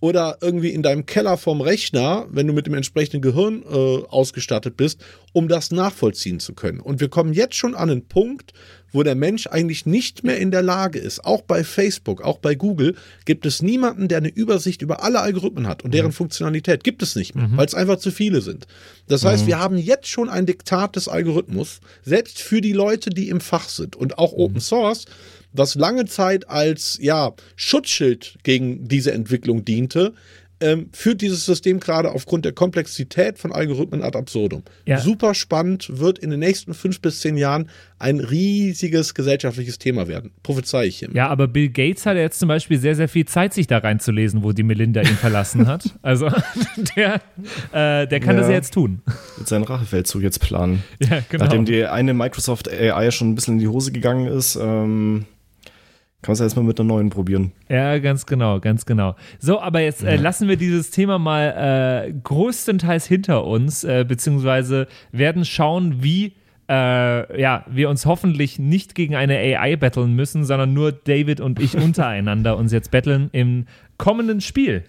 [0.00, 4.76] oder irgendwie in deinem Keller vom Rechner, wenn du mit dem entsprechenden Gehirn äh, ausgestattet
[4.76, 6.80] bist, um das nachvollziehen zu können.
[6.80, 8.52] Und wir kommen jetzt schon an einen Punkt,
[8.96, 11.24] wo der Mensch eigentlich nicht mehr in der Lage ist.
[11.24, 15.68] Auch bei Facebook, auch bei Google gibt es niemanden, der eine Übersicht über alle Algorithmen
[15.68, 16.12] hat und deren mhm.
[16.12, 17.58] Funktionalität gibt es nicht mehr, mhm.
[17.58, 18.66] weil es einfach zu viele sind.
[19.06, 19.48] Das heißt, mhm.
[19.48, 23.68] wir haben jetzt schon ein Diktat des Algorithmus, selbst für die Leute, die im Fach
[23.68, 24.60] sind und auch Open mhm.
[24.60, 25.04] Source
[25.52, 30.12] was lange Zeit als ja, Schutzschild gegen diese Entwicklung diente,
[30.60, 34.62] ähm, führt dieses System gerade aufgrund der Komplexität von Algorithmen ad absurdum.
[34.86, 34.98] Ja.
[34.98, 40.30] Super spannend, wird in den nächsten fünf bis zehn Jahren ein riesiges gesellschaftliches Thema werden.
[40.42, 41.14] Prophezei ich ihm.
[41.14, 44.42] Ja, aber Bill Gates hat jetzt zum Beispiel sehr, sehr viel Zeit, sich da reinzulesen,
[44.42, 45.84] wo die Melinda ihn verlassen hat.
[46.02, 46.30] Also
[46.96, 47.20] der,
[47.72, 48.42] äh, der kann ja.
[48.42, 49.02] das ja jetzt tun.
[49.38, 50.84] Mit seinem Rachefeldzug jetzt planen.
[51.00, 51.44] Ja, genau.
[51.44, 55.26] Nachdem die eine Microsoft AI schon ein bisschen in die Hose gegangen ist, ähm
[56.26, 57.52] kann man es erstmal mit einer neuen probieren.
[57.68, 59.14] Ja, ganz genau, ganz genau.
[59.38, 64.88] So, aber jetzt äh, lassen wir dieses Thema mal äh, größtenteils hinter uns, äh, beziehungsweise
[65.12, 66.32] werden schauen, wie
[66.68, 71.60] äh, ja, wir uns hoffentlich nicht gegen eine AI battlen müssen, sondern nur David und
[71.60, 73.66] ich untereinander uns jetzt battlen im
[73.96, 74.82] kommenden Spiel.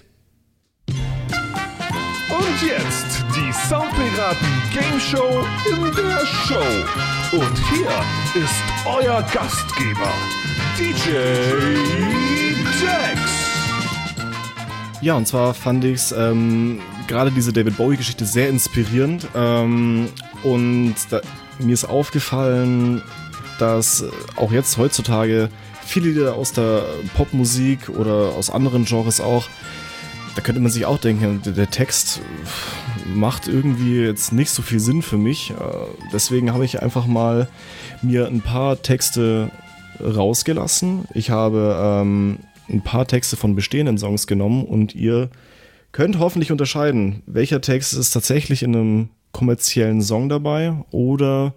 [0.88, 3.53] Und jetzt die
[4.28, 7.38] Soundpiraten Game Show in der Show.
[7.38, 8.53] Und hier ist
[8.86, 10.11] euer Gastgeber,
[10.78, 11.11] DJ
[12.82, 13.21] Dex.
[15.01, 19.28] Ja, und zwar fand ich es ähm, gerade diese David Bowie-Geschichte sehr inspirierend.
[19.36, 20.09] Ähm,
[20.43, 21.21] und da,
[21.59, 23.01] mir ist aufgefallen,
[23.59, 24.03] dass
[24.36, 25.49] auch jetzt heutzutage
[25.86, 26.84] viele Lieder aus der
[27.15, 29.47] Popmusik oder aus anderen Genres auch,
[30.36, 32.21] da könnte man sich auch denken, der Text
[33.14, 35.51] macht irgendwie jetzt nicht so viel Sinn für mich.
[35.51, 35.55] Äh,
[36.14, 37.47] deswegen habe ich einfach mal
[38.01, 39.51] mir ein paar Texte
[39.99, 41.05] rausgelassen.
[41.14, 42.39] Ich habe ähm,
[42.70, 45.30] ein paar Texte von bestehenden Songs genommen und ihr
[45.91, 51.53] könnt hoffentlich unterscheiden, welcher Text ist tatsächlich in einem kommerziellen Song dabei oder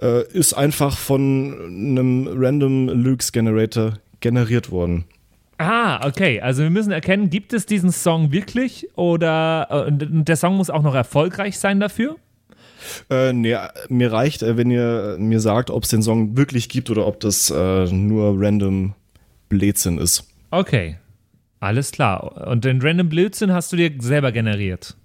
[0.00, 5.04] äh, ist einfach von einem Random Lyrics Generator generiert worden.
[5.58, 6.40] Ah, okay.
[6.40, 10.82] Also wir müssen erkennen, gibt es diesen Song wirklich oder äh, der Song muss auch
[10.82, 12.16] noch erfolgreich sein dafür?
[13.10, 13.56] Äh, nee,
[13.88, 17.18] mir reicht, äh, wenn ihr mir sagt, ob es den Song wirklich gibt oder ob
[17.20, 18.94] das äh, nur random
[19.48, 20.24] Blödsinn ist.
[20.50, 20.96] Okay,
[21.60, 22.46] alles klar.
[22.48, 24.96] Und den random Blödsinn hast du dir selber generiert?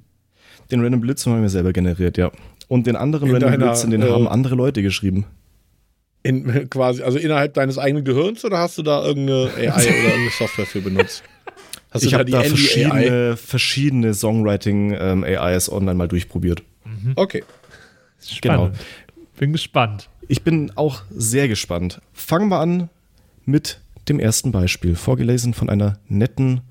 [0.71, 2.31] Den random Blödsinn habe ich mir selber generiert, ja.
[2.67, 5.25] Und den anderen In random deiner, Blödsinn, den äh, haben andere Leute geschrieben.
[6.23, 10.29] In, quasi, also innerhalb deines eigenen Gehirns oder hast du da irgendeine AI oder irgendeine
[10.29, 11.23] Software für benutzt?
[11.91, 16.63] Hast ich habe da, da verschiedene, verschiedene Songwriting-AIs ähm, online mal durchprobiert.
[16.85, 17.13] Mhm.
[17.15, 17.43] Okay.
[18.19, 18.73] Spannend.
[18.73, 19.25] Genau.
[19.37, 20.09] Bin gespannt.
[20.27, 22.01] Ich bin auch sehr gespannt.
[22.13, 22.89] Fangen wir an
[23.45, 26.61] mit dem ersten Beispiel, vorgelesen von einer netten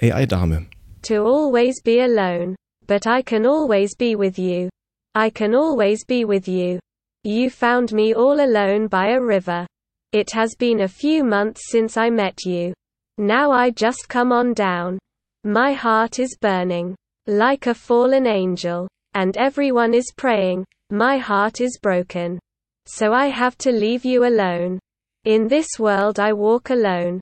[0.00, 0.66] AI-Dame.
[1.02, 4.68] To always be alone, but I can always be with you.
[5.16, 6.78] I can always be with you.
[7.26, 9.66] You found me all alone by a river.
[10.12, 12.72] It has been a few months since I met you.
[13.18, 15.00] Now I just come on down.
[15.42, 16.94] My heart is burning.
[17.26, 18.86] Like a fallen angel.
[19.14, 20.66] And everyone is praying.
[20.92, 22.38] My heart is broken.
[22.86, 24.78] So I have to leave you alone.
[25.24, 27.18] In this world I walk alone.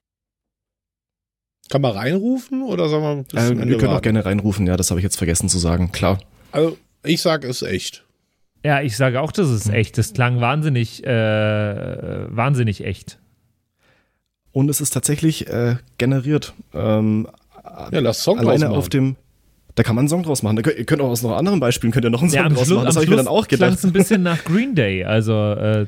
[1.70, 3.62] Kann man reinrufen oder sagen äh, wir?
[3.62, 6.18] Äh, wir können auch gerne reinrufen, ja, das habe ich jetzt vergessen zu sagen, klar.
[6.52, 8.03] Also, ich sage es echt.
[8.65, 9.99] Ja, ich sage auch, das ist echt.
[9.99, 13.19] Das klang wahnsinnig, äh, wahnsinnig echt.
[14.53, 16.55] Und es ist tatsächlich äh, generiert.
[16.73, 17.29] Ähm,
[17.93, 19.17] ja, lass Song alleine auf dem
[19.75, 20.57] da kann man einen Song draus machen.
[20.57, 22.49] Da könnt, ihr könnt auch aus noch anderen Beispielen könnt ihr noch einen Song ja,
[22.49, 22.87] draus Schluss, machen.
[22.87, 23.73] Das habe ich mir dann auch gedacht.
[23.73, 25.87] Das ein bisschen nach Green Day, also äh,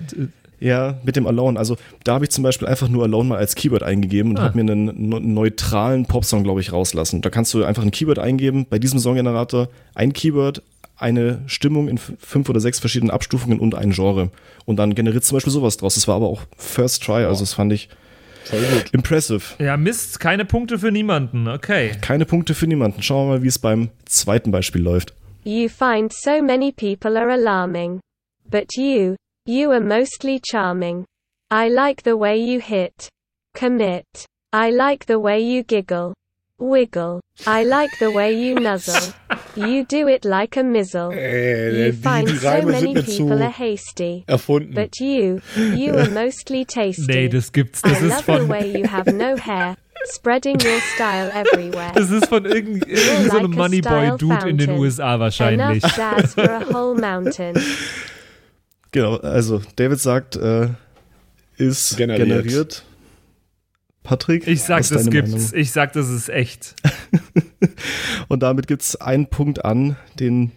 [0.58, 1.58] ja, mit dem Alone.
[1.58, 4.44] Also da habe ich zum Beispiel einfach nur Alone mal als Keyword eingegeben und ah.
[4.44, 7.22] habe mir einen neutralen Popsong, glaube ich, rauslassen.
[7.22, 10.62] Da kannst du einfach ein Keyword eingeben, bei diesem Songgenerator ein Keyword,
[10.96, 14.30] eine Stimmung in fünf oder sechs verschiedenen Abstufungen und ein Genre.
[14.64, 15.94] Und dann generiert zum Beispiel sowas draus.
[15.94, 17.88] Das war aber auch First Try, also das fand ich
[18.92, 19.42] impressive.
[19.58, 21.48] Ja, Mist, keine Punkte für niemanden.
[21.48, 21.92] Okay.
[22.00, 23.02] Keine Punkte für niemanden.
[23.02, 25.14] Schauen wir mal, wie es beim zweiten Beispiel läuft.
[25.44, 28.00] You find so many people are alarming.
[28.48, 29.16] But you,
[29.46, 31.04] you are mostly charming.
[31.52, 33.08] I like the way you hit.
[33.54, 34.06] Commit.
[34.52, 36.14] I like the way you giggle.
[36.58, 37.20] Wiggle.
[37.46, 39.12] I like the way you nuzzle.
[39.56, 41.10] You do it like a mizzle.
[41.12, 44.24] Äh, You find so many people are hasty.
[44.26, 44.74] erfunden.
[44.74, 45.40] But you,
[45.74, 47.06] you are mostly tasty.
[47.06, 47.82] Nee, das gibt's.
[47.82, 49.76] Das I ist love the way you have no hair,
[50.12, 51.92] spreading your style everywhere.
[51.94, 55.82] Das ist von irgend, irgend so like a Moneyboy-Dude in den USA wahrscheinlich.
[55.84, 57.54] Enough jazz for a whole mountain.
[58.92, 60.68] Genau, also David sagt, äh,
[61.58, 62.28] ist Generiert.
[62.28, 62.82] generiert.
[64.06, 64.46] Patrick?
[64.46, 65.32] Ich sag, das gibt's.
[65.32, 65.50] Meinung?
[65.54, 66.76] Ich sag, das ist echt.
[68.28, 70.52] Und damit gibt's einen Punkt an den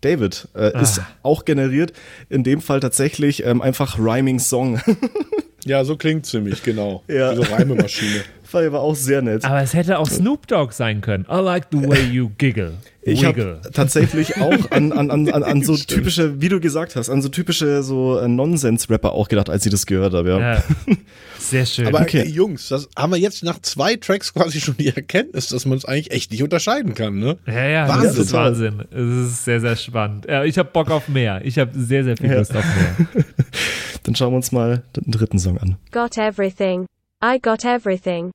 [0.00, 0.48] David.
[0.54, 1.92] Äh, Ist auch generiert.
[2.28, 4.80] In dem Fall tatsächlich ähm, einfach Rhyming Song.
[5.64, 7.02] ja, so klingt ziemlich, genau.
[7.08, 7.32] Ja.
[7.32, 8.22] Wie so Reimemaschine.
[8.50, 9.44] War aber auch sehr nett.
[9.44, 11.26] Aber es hätte auch Snoop Dogg sein können.
[11.30, 12.72] I like the way you giggle.
[13.02, 17.08] Ich habe tatsächlich auch an, an, an, an, an so typische, wie du gesagt hast,
[17.08, 20.28] an so typische so äh, Nonsens-Rapper auch gedacht, als ich das gehört habe.
[20.30, 20.38] Ja.
[20.54, 20.64] Ja.
[21.38, 21.86] Sehr schön.
[21.86, 22.20] Aber Okay.
[22.20, 25.78] ey, Jungs, das haben wir jetzt nach zwei Tracks quasi schon die Erkenntnis, dass man
[25.78, 27.38] es eigentlich echt nicht unterscheiden kann, ne?
[27.46, 28.08] ja, ja, Wahnsinn.
[28.08, 28.82] das ist Wahnsinn.
[28.90, 30.26] Es ist sehr, sehr spannend.
[30.28, 31.40] Ja, ich habe Bock auf mehr.
[31.44, 33.24] Ich habe sehr, sehr viel Lust auf mehr.
[34.02, 35.76] Dann schauen wir uns mal den dritten Song an.
[35.92, 36.86] Got everything.
[37.24, 38.30] I got everything.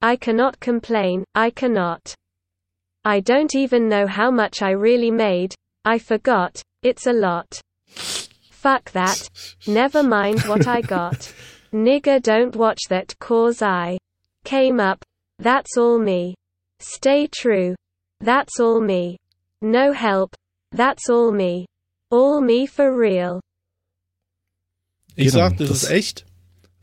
[0.00, 2.14] I cannot complain, I cannot.
[3.04, 5.54] I don't even know how much I really made.
[5.84, 7.60] I forgot, it's a lot.
[7.88, 9.28] Fuck that.
[9.66, 11.32] Never mind what I got.
[11.72, 13.98] Nigga don't watch that cause I
[14.44, 15.04] came up.
[15.38, 16.34] That's all me.
[16.80, 17.74] Stay true.
[18.20, 19.16] That's all me.
[19.62, 20.34] No help.
[20.72, 21.66] That's all me.
[22.10, 23.40] All me for real.
[25.16, 26.24] Ich Genau, sag, das, das- ist echt,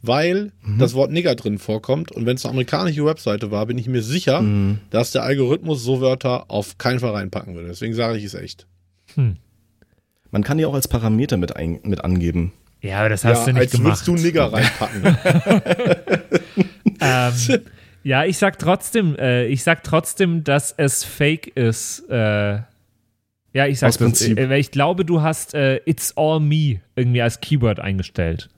[0.07, 3.87] weil das Wort Nigger drin vorkommt und wenn es eine amerikanische Webseite war, bin ich
[3.87, 4.79] mir sicher, Mhm.
[4.89, 7.67] dass der Algorithmus so Wörter auf keinen Fall reinpacken würde.
[7.67, 8.67] Deswegen sage ich es echt.
[10.31, 12.51] Man kann die auch als Parameter mit, ein, mit angeben.
[12.81, 14.07] Ja, aber das hast ja, du nicht als gemacht.
[14.07, 15.17] würdest du Nigger reinpacken.
[17.01, 17.33] Ähm,
[18.03, 22.07] ja, ich sag trotzdem, äh, ich sag trotzdem, dass es fake ist.
[22.09, 22.59] Äh,
[23.53, 24.39] ja, ich sag Aus das, Prinzip.
[24.39, 28.49] äh, weil ich glaube, du hast äh, It's All Me irgendwie als Keyword eingestellt.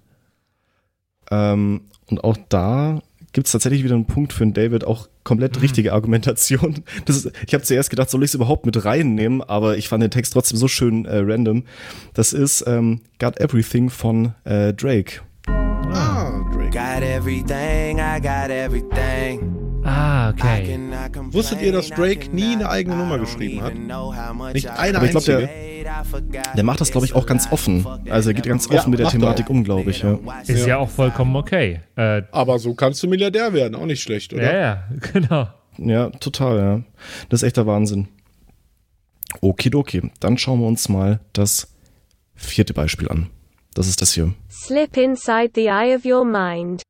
[1.31, 3.01] Ähm, und auch da
[3.33, 6.83] gibt es tatsächlich wieder einen Punkt für den David, auch komplett richtige Argumentation.
[7.05, 10.01] Das ist, ich habe zuerst gedacht, soll ich es überhaupt mit reinnehmen, aber ich fand
[10.01, 11.63] den Text trotzdem so schön äh, random.
[12.13, 15.21] Das ist ähm, Got Everything von äh, Drake.
[15.47, 16.71] ah, Drake.
[16.71, 19.66] Got everything, I got everything.
[19.87, 20.77] Ah, okay.
[21.31, 23.73] Wusstet ihr, dass Drake nie eine eigene Nummer geschrieben hat?
[24.53, 25.49] Nicht eine Aber ich glaub, der-
[26.55, 27.85] Der macht das, glaube ich, auch ganz offen.
[28.09, 29.49] Also er geht ganz Ja, offen mit der er Thematik auch.
[29.51, 30.01] um, glaube ich.
[30.03, 30.19] Ja.
[30.45, 30.77] Ist ja.
[30.77, 31.79] auch vollkommen okay.
[31.95, 34.43] Äh, Aber so kannst du Milliardär werden, auch nicht schlecht, oder?
[34.43, 34.83] ja, ja,
[35.13, 35.47] genau.
[35.77, 36.81] ja, total, ja.
[37.29, 38.09] Das ist echter Wahnsinn.
[39.41, 41.73] Okidoki, dann schauen wir uns mal das
[42.35, 43.29] vierte Beispiel an.
[43.73, 44.33] Das ist das hier.
[44.49, 46.81] Slip inside the eye of your mind.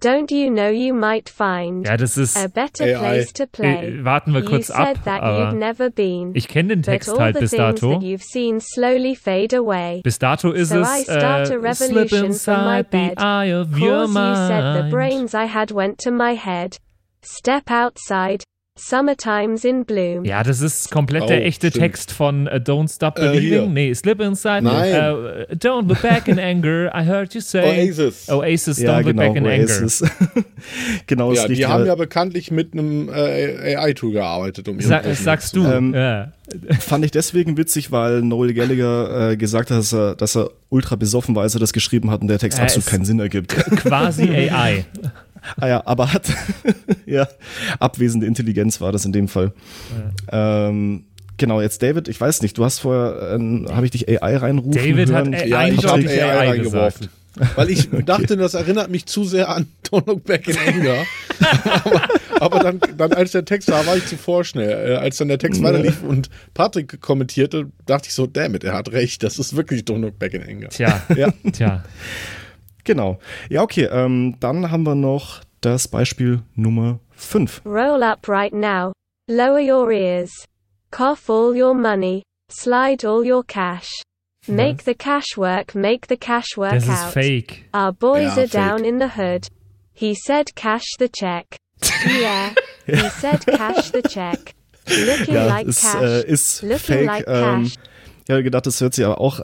[0.00, 2.36] Don't you know you might find Ja, das ist.
[2.36, 2.98] a better AI.
[2.98, 4.00] place to play?
[4.00, 6.32] Äh, warten wir you kurz said ab, that you'd never been.
[6.34, 7.92] Ich kenne den but Text all halt the bis things dato.
[7.94, 10.00] that you've seen slowly fade away.
[10.02, 13.14] Bis dato ist So I es start a äh, Slip revolution from my inside the
[13.14, 13.18] bed.
[13.18, 16.76] eye of your Cause you said the brains I had went to my head.
[17.22, 18.44] Step outside.
[18.76, 20.24] Summertime's in bloom.
[20.24, 21.80] Ja, das ist komplett der Oh, echte stimmt.
[21.84, 23.48] Text von äh, Don't Stop Äh, Believing.
[23.48, 23.66] hier.
[23.68, 24.62] nee, Slip Inside.
[24.62, 24.92] Nein.
[24.92, 26.90] Äh, don't look back in anger.
[26.92, 27.62] I heard you say.
[27.62, 28.28] Oasis.
[28.28, 29.62] Oasis, ja, Don't look genau, back in anger.
[29.62, 30.02] Oasis.
[31.06, 35.24] genau, das Ja, die haben ja bekanntlich mit einem äh, AI-Tool gearbeitet, um Sa Präsentation
[35.24, 35.64] sagst du.
[35.64, 36.32] Ähm, ja.
[36.80, 40.96] Fand ich deswegen witzig, weil Noel Gallagher äh, gesagt hat, dass er, dass er ultra
[40.96, 43.54] besoffen war, als er das geschrieben hat und der Text Äh, absolut keinen Sinn ergibt.
[43.54, 44.84] Quasi AI.
[45.60, 46.26] ah ja, aber hat
[47.06, 47.28] ja
[47.78, 49.52] abwesende Intelligenz war das in dem Fall.
[50.30, 51.04] Ähm,
[51.36, 54.72] genau, jetzt David, ich weiß nicht, du hast vorher, ähm, habe ich dich AI reinrufen
[54.72, 55.34] David hat hören?
[55.34, 57.08] AI Ja, ich habe AI, AI reingeworfen.
[57.56, 61.04] Weil ich dachte, das erinnert mich zu sehr an Don't Look Back in Anger.
[61.80, 62.02] aber
[62.40, 64.92] aber dann, dann, als der Text da war, ich zu vorschnell.
[64.92, 68.74] Äh, als dann der Text weiterlief und Patrick kommentierte, dachte ich so, damn it, er
[68.74, 69.22] hat recht.
[69.22, 70.68] Das ist wirklich Don't Look Back in Anger.
[70.68, 71.32] Tja, Ja.
[71.52, 71.84] tja.
[72.84, 73.18] Genau.
[73.48, 77.62] Ja, okay, ähm, dann haben wir noch das Beispiel Nummer 5.
[77.64, 78.92] Roll up right now.
[79.28, 80.30] Lower your ears.
[80.90, 82.22] Cough all your money.
[82.50, 83.88] Slide all your cash.
[84.46, 87.12] Make the cash work, make the cash work Das ist out.
[87.14, 87.64] fake.
[87.74, 88.50] Our boys Ja, are fake.
[88.52, 89.46] down in the hood.
[89.94, 91.56] He said cash the check.
[92.06, 92.50] yeah,
[92.84, 94.54] he said cash the check.
[94.86, 96.02] Looking Ja, like ist, cash.
[96.02, 97.06] äh, ist Looking fake.
[97.06, 97.74] like ähm, cash.
[98.26, 99.40] Ich habe gedacht, das hört sich aber auch,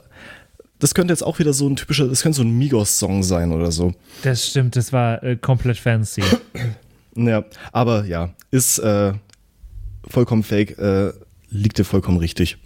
[0.81, 3.71] das könnte jetzt auch wieder so ein typischer, das könnte so ein Migos-Song sein oder
[3.71, 3.93] so.
[4.23, 6.23] Das stimmt, das war äh, komplett fancy.
[7.13, 9.11] Ja, aber ja, ist äh,
[10.07, 11.11] vollkommen fake, äh,
[11.49, 12.57] liegt dir vollkommen richtig.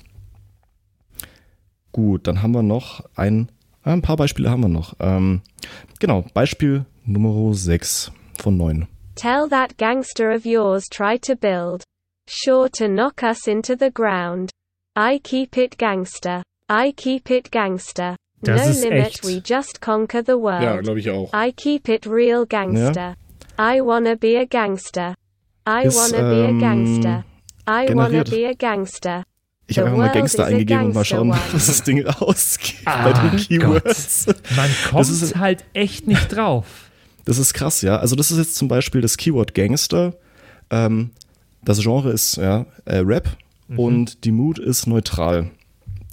[1.91, 3.49] Gut, dann haben wir noch ein,
[3.82, 4.93] ein paar Beispiele haben wir noch.
[4.99, 5.41] Ähm,
[5.99, 8.88] genau, Beispiel Nummer 6 von 9.
[9.16, 11.84] Tell that gangster of yours try to build.
[12.30, 14.51] Sure to knock us into the ground.
[14.95, 16.43] I keep it gangster.
[16.72, 18.16] I keep it gangster.
[18.41, 19.24] Das no ist limit, echt.
[19.26, 20.61] we just conquer the world.
[20.63, 21.32] Ja, glaube ich auch.
[21.34, 23.16] I keep it real gangster.
[23.59, 25.16] I wanna be a gangster.
[25.68, 27.24] I Ist, wanna be ähm, a gangster.
[27.68, 28.30] I wanna generiert.
[28.30, 29.24] be a gangster.
[29.68, 31.39] Ich habe The einfach mal world Gangster is a eingegeben und mal gangster schauen, one.
[31.53, 34.26] was das Ding rausgibt bei Ah, den Keywords.
[34.55, 36.66] Man kommt Das ist- halt echt nicht drauf.
[37.26, 37.97] Das ist krass, ja.
[37.97, 40.13] Also das ist jetzt zum Beispiel das Keyword Gangster.
[40.70, 41.09] Ähm,
[41.63, 43.28] das Genre ist ja, äh, Rap
[43.76, 45.49] und die Mood ist neutral.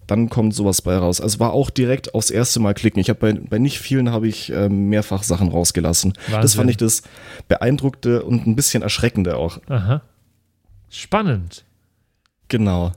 [0.06, 1.20] Dann kommt sowas bei raus.
[1.20, 3.00] Also war auch direkt aufs erste Mal klicken.
[3.00, 6.14] Ich habe bei, bei nicht vielen habe ich ähm, mehrfach Sachen rausgelassen.
[6.26, 6.58] Das Wahnsinn.
[6.58, 7.02] fand ich das
[7.48, 9.60] beeindruckte und ein bisschen erschreckende auch.
[9.68, 10.02] Aha.
[10.88, 11.64] Spannend.
[12.48, 12.92] Genau.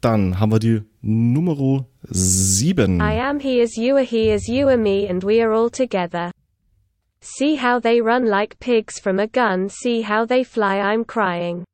[0.00, 3.00] Dann haben wir die Nummer 7.
[3.00, 5.70] I am he as you are he as you are me and we are all
[5.70, 6.30] together.
[7.20, 11.64] See how they run like pigs from a gun, see how they fly, I'm crying.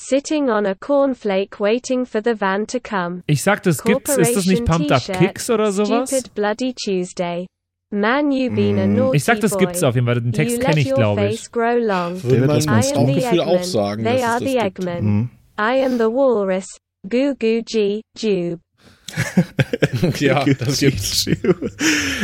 [0.00, 3.22] Sitting on a cornflake waiting for the van to come.
[3.26, 4.16] Ich sag, das gibt's.
[4.16, 6.08] Ist das nicht Pumped Up Kicks oder sowas?
[6.10, 7.46] Stupid bloody Tuesday.
[7.90, 9.60] Man, you been a naughty Ich sag, das boy.
[9.60, 10.20] gibt's auf jeden Fall.
[10.20, 11.40] Den Text you kenne let ich, your glaube ich.
[11.40, 12.22] face grow long.
[12.22, 13.64] Würde im am the Bauchgefühl auch Eggman.
[13.64, 14.64] sagen, They dass are es das the gibt.
[14.78, 15.04] Eggman.
[15.04, 15.30] Mhm.
[15.58, 16.66] I am the walrus.
[17.08, 18.60] Goo goo g jube.
[20.20, 21.26] Ja, das gibt's.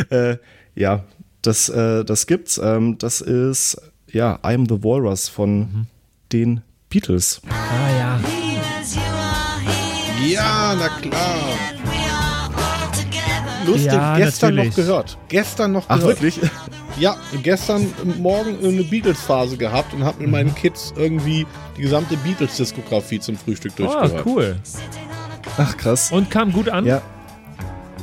[0.09, 0.37] äh,
[0.75, 1.03] ja,
[1.41, 2.57] das, äh, das gibt's.
[2.57, 5.87] Ähm, das ist, ja, I am the Walrus von Mhm.
[6.31, 6.61] den
[6.99, 7.41] Beatles.
[7.49, 8.19] Ah ja.
[10.25, 11.35] Ja, na klar.
[13.65, 14.69] Lustig, Ja, gestern natürlich.
[14.69, 15.17] noch gehört.
[15.27, 16.21] Gestern noch Ach, gehört.
[16.21, 16.39] wirklich?
[16.97, 23.19] Ja, gestern Morgen eine Beatles-Phase gehabt und habe mit meinen Kids irgendwie die gesamte Beatles-Diskografie
[23.19, 24.25] zum Frühstück Oh, durchgehört.
[24.25, 24.55] cool.
[25.57, 26.13] Ach, krass.
[26.13, 26.85] Und kam gut an?
[26.85, 27.01] Ja,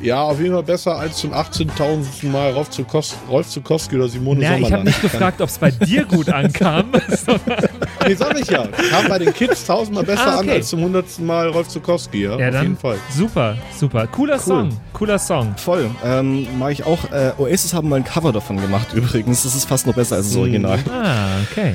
[0.02, 2.26] Ja, auf jeden Fall besser als zum 18.000.
[2.26, 4.84] Mal Rolf, Zukos Rolf Zukowski oder Simone Ja, ich habe Sommerland.
[4.86, 6.86] nicht gefragt, ob es bei dir gut ankam.
[8.08, 8.66] Nee, sag ich ja.
[8.66, 10.56] Kam bei den Kids tausendmal besser Ah, an okay.
[10.56, 12.98] als zum hundertsten Mal Rolf Zukowski, ja, ja, auf dann jeden Fall.
[13.16, 14.08] super, super.
[14.08, 15.54] Cooler Song, cooler Song.
[15.56, 15.88] voll.
[16.04, 17.12] Ähm, mag ich auch.
[17.12, 19.44] Äh, Oasis haben mal ein Cover davon gemacht übrigens.
[19.44, 20.80] Das ist fast noch besser als das Original.
[20.90, 21.74] Ah, okay.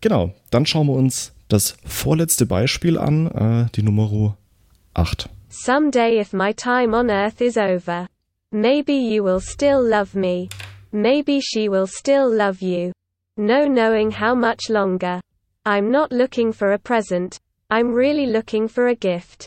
[0.00, 0.32] Genau.
[0.50, 4.36] Dann schauen wir uns das vorletzte Beispiel an, äh, die Nummer
[4.94, 5.28] 8.
[5.48, 8.08] Someday, if my time on earth is over,
[8.52, 10.48] maybe you will still love me.
[10.92, 12.92] Maybe she will still love you.
[13.36, 15.20] No knowing how much longer.
[15.64, 17.38] I'm not looking for a present,
[17.70, 19.46] I'm really looking for a gift.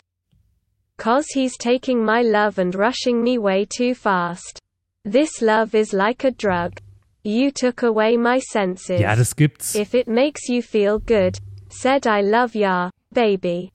[0.98, 4.60] Cause he's taking my love and rushing me way too fast.
[5.04, 6.78] This love is like a drug.
[7.24, 9.00] You took away my senses.
[9.00, 9.74] Ja, das gibt's.
[9.74, 11.38] if it makes you feel good,
[11.70, 13.72] said I love ya, baby.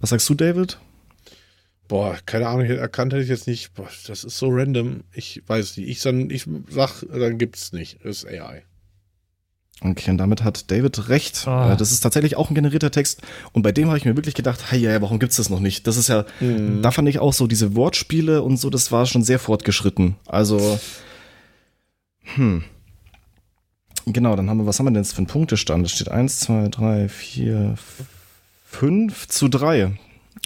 [0.00, 0.74] Was sagst du, David?
[1.92, 3.74] Boah, keine Ahnung, erkannt hätte ich jetzt nicht.
[3.74, 5.04] Boah, das ist so random.
[5.12, 5.90] Ich weiß nicht.
[5.90, 7.98] Ich, dann, ich sag, dann gibt's nicht.
[8.02, 8.62] Das ist AI.
[9.82, 11.46] Okay, und damit hat David recht.
[11.46, 11.74] Ah.
[11.74, 13.20] Äh, Das ist tatsächlich auch ein generierter Text.
[13.52, 15.86] Und bei dem habe ich mir wirklich gedacht, hey, ja, warum gibt's das noch nicht?
[15.86, 19.22] Das ist ja, da fand ich auch so diese Wortspiele und so, das war schon
[19.22, 20.16] sehr fortgeschritten.
[20.24, 20.80] Also,
[22.36, 22.64] hm.
[24.06, 25.84] Genau, dann haben wir, was haben wir denn jetzt für einen Punktestand?
[25.84, 27.74] Es steht 1, 2, 3, 4,
[28.64, 29.92] 5 zu 3.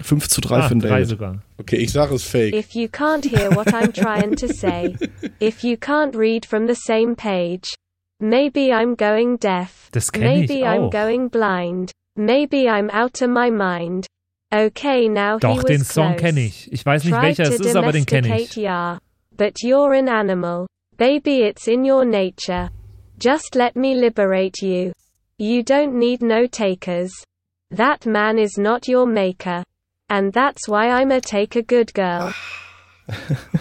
[0.02, 1.08] 5 zu 3 ah, für den David.
[1.08, 1.42] sogar.
[1.58, 2.54] Okay, ich sage es fake.
[2.54, 4.94] If you can't hear what I'm trying to say,
[5.40, 7.74] if you can't read from the same page,
[8.20, 9.88] maybe I'm going deaf.
[9.92, 10.90] Das kenn ich Maybe I'm auch.
[10.90, 11.92] going blind.
[12.16, 14.06] Maybe I'm out of my mind.
[14.54, 16.72] Okay, now he Doch, was den Song kenne ich.
[16.72, 18.62] Ich weiß nicht, Tried welcher es to ist, aber den kenne domesticate ich.
[18.62, 18.98] ya,
[19.36, 20.66] but you're an animal.
[20.96, 22.70] Baby, it's in your nature.
[23.18, 24.92] Just let me liberate you.
[25.38, 27.12] You don't need no takers.
[27.70, 29.62] That man is not your maker.
[30.08, 32.32] And that's why I'm a take a good girl.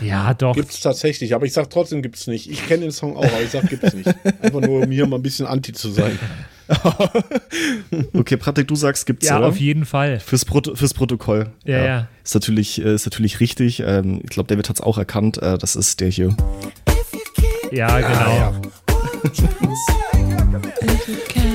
[0.02, 0.56] Ja, doch.
[0.56, 2.50] Gibt's tatsächlich, aber ich sag trotzdem gibt's nicht.
[2.50, 4.08] Ich kenne den Song auch, aber ich sag gibt's nicht.
[4.42, 6.18] Einfach nur, um hier mal ein bisschen anti zu sein.
[8.14, 9.50] Okay, Pratik, du sagst, gibt's, Ja, oder?
[9.50, 10.20] auf jeden Fall.
[10.20, 11.52] Fürs, Proto fürs Protokoll.
[11.64, 12.08] Ja, ja.
[12.24, 13.82] Ist natürlich, äh, ist natürlich richtig.
[13.86, 15.38] Ähm, ich glaube, David hat es auch erkannt.
[15.44, 16.36] Äh, das ist der hier.
[17.72, 18.62] Ja, genau.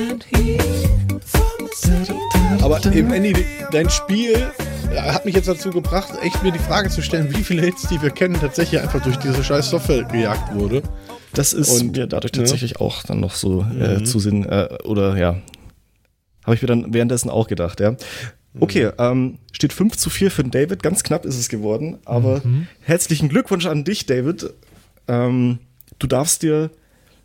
[2.61, 4.51] Aber eben, Andy, dein Spiel
[4.91, 7.87] äh, hat mich jetzt dazu gebracht, echt mir die Frage zu stellen, wie viele Hits,
[7.87, 10.83] die wir kennen, tatsächlich einfach durch diese scheiß Software gejagt wurde.
[11.33, 12.39] Das ist Und, mir dadurch ne?
[12.39, 15.37] tatsächlich auch dann noch so äh, zu Sinn, äh, oder ja,
[16.43, 17.95] habe ich mir dann währenddessen auch gedacht, ja.
[18.59, 20.83] Okay, ähm, steht 5 zu 4 für den David.
[20.83, 21.99] Ganz knapp ist es geworden.
[22.03, 22.41] Aber
[22.81, 24.53] herzlichen Glückwunsch an dich, David.
[25.07, 25.59] Ähm,
[25.99, 26.69] du darfst dir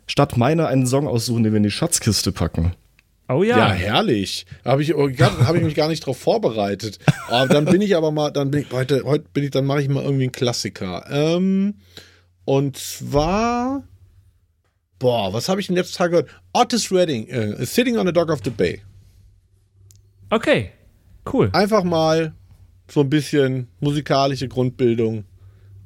[0.05, 2.75] statt meiner einen Song aussuchen, den wir in die Schatzkiste packen.
[3.29, 3.71] Oh Ja, ja.
[3.71, 4.45] herrlich.
[4.63, 6.99] Habe ich, oh, hab ich mich gar nicht drauf vorbereitet.
[7.29, 9.81] Aber dann bin ich aber mal, dann bin ich, heute, heute bin ich, dann mache
[9.81, 11.05] ich mal irgendwie einen Klassiker.
[11.09, 11.75] Ähm,
[12.45, 13.83] und zwar,
[14.99, 16.29] boah, was habe ich denn letzten Tag gehört?
[16.53, 18.81] Otis Redding, äh, Sitting on the Dock of the Bay.
[20.29, 20.71] Okay.
[21.31, 21.49] Cool.
[21.53, 22.33] Einfach mal
[22.89, 25.25] so ein bisschen musikalische Grundbildung.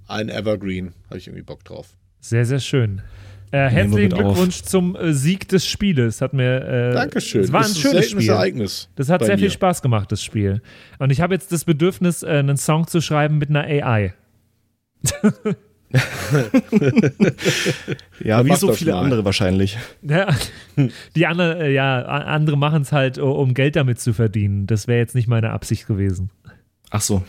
[0.07, 0.93] Ein Evergreen.
[1.07, 1.95] Habe ich irgendwie Bock drauf.
[2.19, 3.01] Sehr, sehr schön.
[3.51, 4.19] Äh, herzlichen mit auf.
[4.19, 6.21] Glückwunsch zum äh, Sieg des Spieles.
[6.21, 7.41] Hat mir, äh, Dankeschön.
[7.41, 8.29] Es war ein Das ist schönes Spiel.
[8.29, 9.51] Ereignis Das hat sehr viel mir.
[9.51, 10.61] Spaß gemacht, das Spiel.
[10.99, 14.13] Und ich habe jetzt das Bedürfnis, äh, einen Song zu schreiben mit einer AI.
[18.23, 19.03] Ja, wie so viele mal.
[19.03, 19.77] andere wahrscheinlich.
[20.01, 20.33] Ja,
[21.15, 24.67] die anderen, äh, ja, andere machen es halt, um Geld damit zu verdienen.
[24.67, 26.29] Das wäre jetzt nicht meine Absicht gewesen.
[26.91, 27.23] Ach so.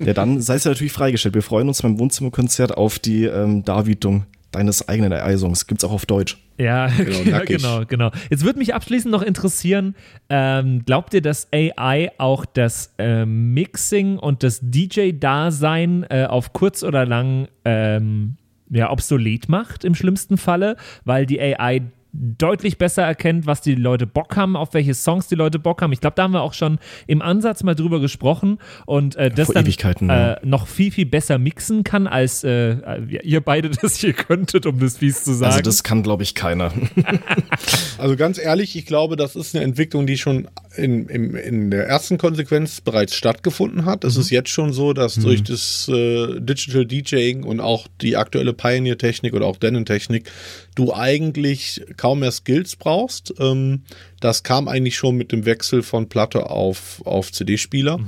[0.00, 1.34] ja, dann sei es ja natürlich freigestellt.
[1.34, 5.66] Wir freuen uns beim Wohnzimmerkonzert auf die ähm, Darbietung deines eigenen AI-Songs.
[5.66, 6.38] Gibt's auch auf Deutsch.
[6.58, 7.56] Ja, Genau, nackig.
[7.58, 8.10] genau, genau.
[8.30, 9.94] Jetzt würde mich abschließend noch interessieren,
[10.28, 16.82] ähm, glaubt ihr, dass AI auch das ähm, Mixing und das DJ-Dasein äh, auf kurz
[16.82, 18.36] oder lang ähm,
[18.70, 21.82] ja, obsolet macht im schlimmsten Falle, weil die AI
[22.12, 25.92] deutlich besser erkennt, was die Leute Bock haben, auf welche Songs die Leute Bock haben.
[25.92, 29.46] Ich glaube, da haben wir auch schon im Ansatz mal drüber gesprochen und äh, das
[29.46, 32.76] vor dann äh, noch viel, viel besser mixen kann, als äh,
[33.22, 35.52] ihr beide das hier könntet, um das fies zu sagen.
[35.52, 36.72] Also das kann, glaube ich, keiner.
[37.98, 40.48] Also ganz ehrlich, ich glaube, das ist eine Entwicklung, die schon
[40.80, 44.04] in, in, in der ersten Konsequenz bereits stattgefunden hat.
[44.04, 48.52] Es ist jetzt schon so, dass durch das äh, Digital DJing und auch die aktuelle
[48.52, 50.30] Pioneer-Technik oder auch Denon-Technik
[50.74, 53.34] du eigentlich kaum mehr Skills brauchst.
[53.38, 53.82] Ähm,
[54.20, 57.98] das kam eigentlich schon mit dem Wechsel von Platte auf, auf CD-Spieler.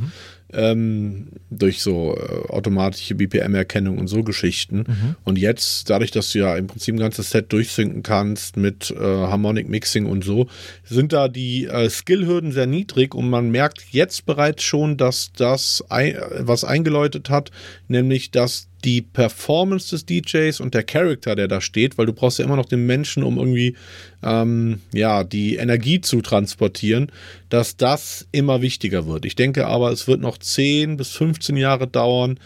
[0.53, 4.85] Ähm, durch so äh, automatische BPM-Erkennung und so Geschichten.
[5.25, 9.03] Und jetzt, dadurch, dass du ja im Prinzip ein ganzes Set durchsynken kannst mit äh,
[9.03, 10.47] Harmonic Mixing und so,
[10.85, 15.85] sind da die äh, Skillhürden sehr niedrig und man merkt jetzt bereits schon, dass das
[15.89, 17.51] ein, was eingeläutet hat,
[17.89, 22.39] nämlich dass die Performance des DJs und der Charakter, der da steht, weil du brauchst
[22.39, 23.77] ja immer noch den Menschen, um irgendwie
[24.23, 27.11] ähm, ja die Energie zu transportieren,
[27.49, 29.25] dass das immer wichtiger wird.
[29.25, 32.39] Ich denke aber, es wird noch 10 bis 15 Jahre dauern,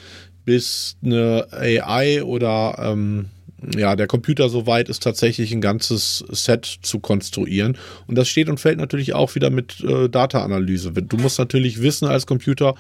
[0.45, 3.26] bis eine AI oder ähm,
[3.74, 7.76] ja, der Computer so weit ist, tatsächlich ein ganzes Set zu konstruieren.
[8.07, 10.93] Und das steht und fällt natürlich auch wieder mit äh, Data-Analyse.
[10.93, 12.74] Du musst natürlich wissen als Computer,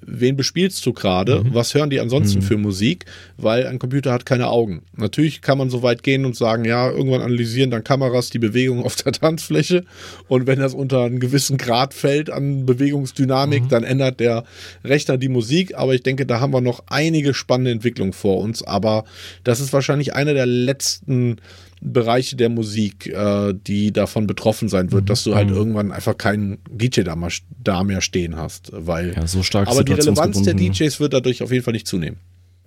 [0.00, 3.04] wen bespielst du gerade, was hören die ansonsten für Musik,
[3.36, 4.82] weil ein Computer hat keine Augen.
[4.96, 8.84] Natürlich kann man so weit gehen und sagen, ja, irgendwann analysieren dann Kameras die Bewegung
[8.84, 9.84] auf der Tanzfläche.
[10.28, 14.44] Und wenn das unter einen gewissen Grad fällt an Bewegungsdynamik, dann ändert der
[14.84, 18.62] Rechner die Musik, aber ich denke, da haben wir noch einige spannende Entwicklungen vor uns,
[18.62, 19.04] aber
[19.44, 21.36] das ist wahrscheinlich einer der letzten
[21.80, 26.58] Bereiche der Musik, äh, die davon betroffen sein wird, dass du halt irgendwann einfach keinen
[26.70, 27.30] DJ da, mal,
[27.62, 30.72] da mehr stehen hast, weil Ja, so stark aber die Relevanz der situationsgebunden.
[30.74, 32.18] DJs wird dadurch auf jeden Fall nicht zunehmen.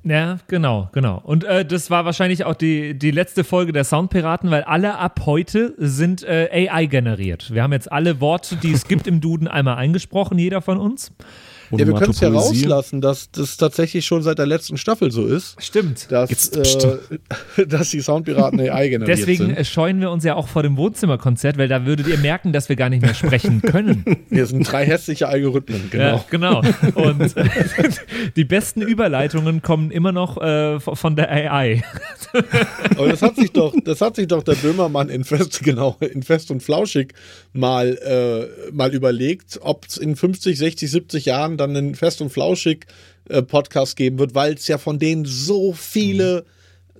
[0.05, 1.21] Ja, genau, genau.
[1.23, 5.21] Und äh, das war wahrscheinlich auch die, die letzte Folge der Soundpiraten, weil alle ab
[5.25, 7.53] heute sind äh, AI generiert.
[7.53, 11.13] Wir haben jetzt alle Worte, die es gibt im Duden, einmal eingesprochen, jeder von uns.
[11.71, 15.25] Ja, wir können es ja rauslassen, dass das tatsächlich schon seit der letzten Staffel so
[15.25, 16.11] ist, Stimmt.
[16.11, 16.97] dass, Jetzt äh,
[17.67, 19.67] dass die Soundpiraten AI generiert Deswegen sind.
[19.67, 22.75] scheuen wir uns ja auch vor dem Wohnzimmerkonzert, weil da würdet ihr merken, dass wir
[22.75, 24.03] gar nicht mehr sprechen können.
[24.29, 26.03] Wir sind drei hässliche Algorithmen, genau.
[26.03, 26.61] Ja, genau.
[26.95, 27.35] Und
[28.35, 31.83] die besten Überleitungen kommen immer noch äh, von der AI.
[32.97, 36.23] Aber das hat sich doch, das hat sich doch der Böhmermann in Fest, genau, in
[36.23, 37.13] Fest und Flauschig
[37.53, 42.29] mal, äh, mal überlegt, ob es in 50, 60, 70 Jahren dann einen Fest und
[42.29, 42.87] Flauschig
[43.29, 46.45] äh, Podcast geben wird, weil es ja von denen so viele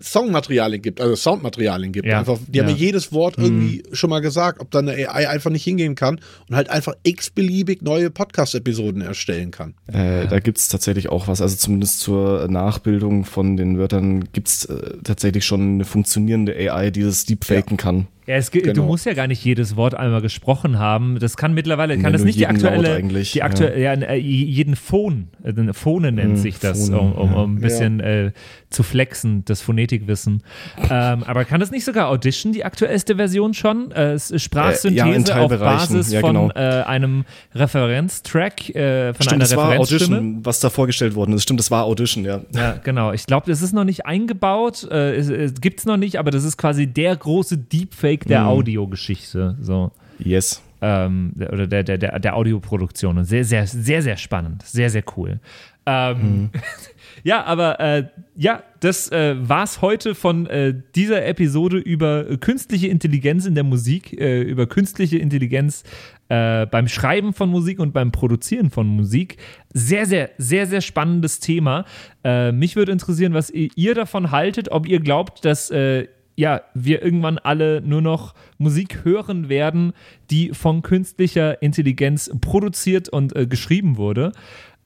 [0.02, 2.08] Songmaterialien gibt, also Soundmaterialien gibt.
[2.08, 2.74] Ja, Einfach, die haben ja.
[2.74, 6.20] ja jedes Wort irgendwie schon mal gesagt, ob dann eine AI einfach nicht hingehen kann
[6.50, 9.76] und halt einfach x-beliebig neue Podcast-Episoden erstellen kann.
[9.88, 14.98] Äh, Da gibt's tatsächlich auch was, also zumindest zur Nachbildung von den Wörtern gibt's äh,
[15.04, 18.08] tatsächlich schon eine funktionierende AI, die das deepfaken kann.
[18.28, 18.86] Ja, es, gibt- Du Genau.
[18.88, 21.20] musst ja gar nicht jedes Wort einmal gesprochen haben.
[21.20, 23.94] Das kann mittlerweile, kann Nee, das nicht die aktuelle, die aktuelle, ja.
[23.94, 27.36] äh, jeden Phon, äh, Phone nennt Hm, sich das, Phone, um, um, ja.
[27.38, 28.32] um ein bisschen äh,
[28.70, 30.42] zu flexen, das Phonetikwissen.
[30.90, 33.92] ähm, aber kann das nicht sogar Audition, die aktuellste Version schon?
[33.92, 36.52] Äh, ist Sprachsynthese Äh, ja, auf Basis ja, von genau.
[36.56, 39.78] äh, einem Referenztrack, äh, von Stimmt, einer das war.
[39.80, 41.44] Audition, was da vorgestellt worden ist.
[41.44, 42.42] Stimmt, das war Audition, ja.
[42.56, 43.12] Ja, genau.
[43.12, 44.88] Ich glaube, das ist noch nicht eingebaut.
[44.90, 48.30] Äh, es, es noch nicht, aber das ist quasi der große Deepfake Mhm.
[48.30, 49.58] der Audiogeschichte.
[49.62, 49.92] So.
[50.20, 50.62] Yes.
[50.84, 53.18] ähm, oder der, der, der, der Audioproduktion.
[53.18, 54.64] Und sehr, sehr, sehr, sehr spannend.
[54.64, 55.40] Sehr, sehr cool.
[55.86, 56.50] Ähm,
[57.24, 63.46] ja, aber äh, ja, das äh, war's heute von äh, dieser Episode über künstliche Intelligenz
[63.46, 65.84] in der Musik, äh, über künstliche Intelligenz
[66.28, 69.38] äh, beim Schreiben von Musik und beim Produzieren von Musik.
[69.74, 71.86] Sehr, sehr, sehr, sehr spannendes Thema.
[72.26, 76.62] Äh, mich würde interessieren, was ihr, ihr davon haltet, ob ihr glaubt, dass äh, ja,
[76.74, 79.94] wir irgendwann alle nur noch Musik hören werden,
[80.32, 84.32] die von künstlicher Intelligenz produziert und äh, geschrieben wurde.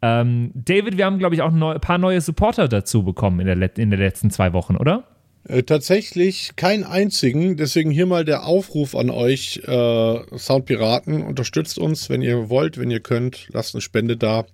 [0.02, 3.78] Ähm, David, wir haben, glaube ich, auch ein paar neue Supporter dazu bekommen in, der
[3.78, 5.06] in den letzten zwei Wochen, oder?
[5.48, 7.58] Äh, tatsächlich keinen einzigen.
[7.58, 11.24] Deswegen hier mal der Aufruf an euch, äh, Soundpiraten.
[11.24, 13.48] Unterstützt uns, wenn ihr wollt, wenn ihr könnt.
[13.54, 14.46] Lasst eine Spende da.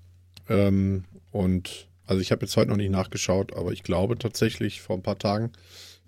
[0.48, 4.96] Ähm, und also ich habe jetzt heute noch nicht nachgeschaut, aber ich glaube tatsächlich vor
[4.96, 5.52] ein paar Tagen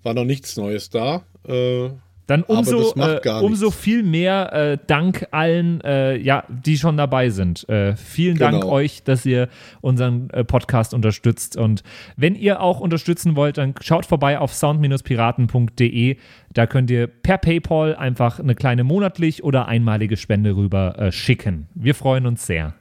[0.05, 1.23] war noch nichts Neues da.
[1.47, 1.89] Äh,
[2.27, 6.77] Dann Aber umso, das macht äh, umso viel mehr äh, Dank allen, äh, ja, die
[6.77, 7.67] schon dabei sind.
[7.69, 8.73] Äh, vielen Dank Genau.
[8.73, 9.47] euch, dass ihr
[9.81, 11.55] unseren äh, Podcast unterstützt.
[11.55, 11.83] Und
[12.17, 16.17] wenn ihr auch unterstützen wollt, dann schaut vorbei auf sound-piraten.de.
[16.53, 21.67] Da könnt ihr per PayPal einfach eine kleine monatlich oder einmalige Spende rüber äh, schicken.
[21.75, 22.73] Wir freuen uns sehr.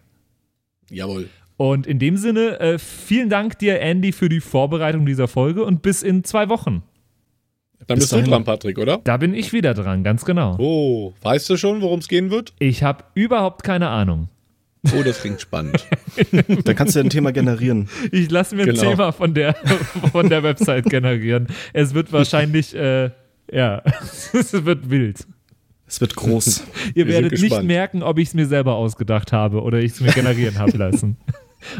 [0.91, 1.29] jawohl.
[1.57, 6.03] Und in dem Sinne, vielen Dank dir, Andy, für die Vorbereitung dieser Folge und bis
[6.03, 6.83] in zwei Wochen.
[7.87, 8.31] Dann Bis bist du dahin.
[8.31, 8.99] dran, Patrick, oder?
[9.05, 10.57] Da bin ich wieder dran, ganz genau.
[10.59, 12.53] Oh, weißt du schon, worum es gehen wird?
[12.59, 14.29] Ich habe überhaupt keine Ahnung.
[14.99, 15.87] Oh, das klingt spannend.
[16.65, 17.89] Dann kannst du ja ein Thema generieren.
[18.13, 18.83] Ich lasse mir ein Genau.
[18.83, 19.55] Thema von der,
[20.13, 21.47] von der Website generieren.
[21.73, 23.11] Es wird wahrscheinlich, äh,
[23.51, 23.83] ja,
[24.35, 25.27] es wird wild.
[25.87, 26.65] Es wird groß.
[26.95, 30.01] Ihr Wir werdet nicht merken, ob ich es mir selber ausgedacht habe oder ich es
[30.01, 31.17] mir generieren habe lassen.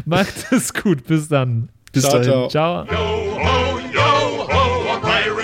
[0.05, 1.69] Macht es gut, bis dann.
[1.91, 2.49] Bis Ciao, dahin.
[2.49, 2.85] ciao.
[2.85, 3.64] Ciao.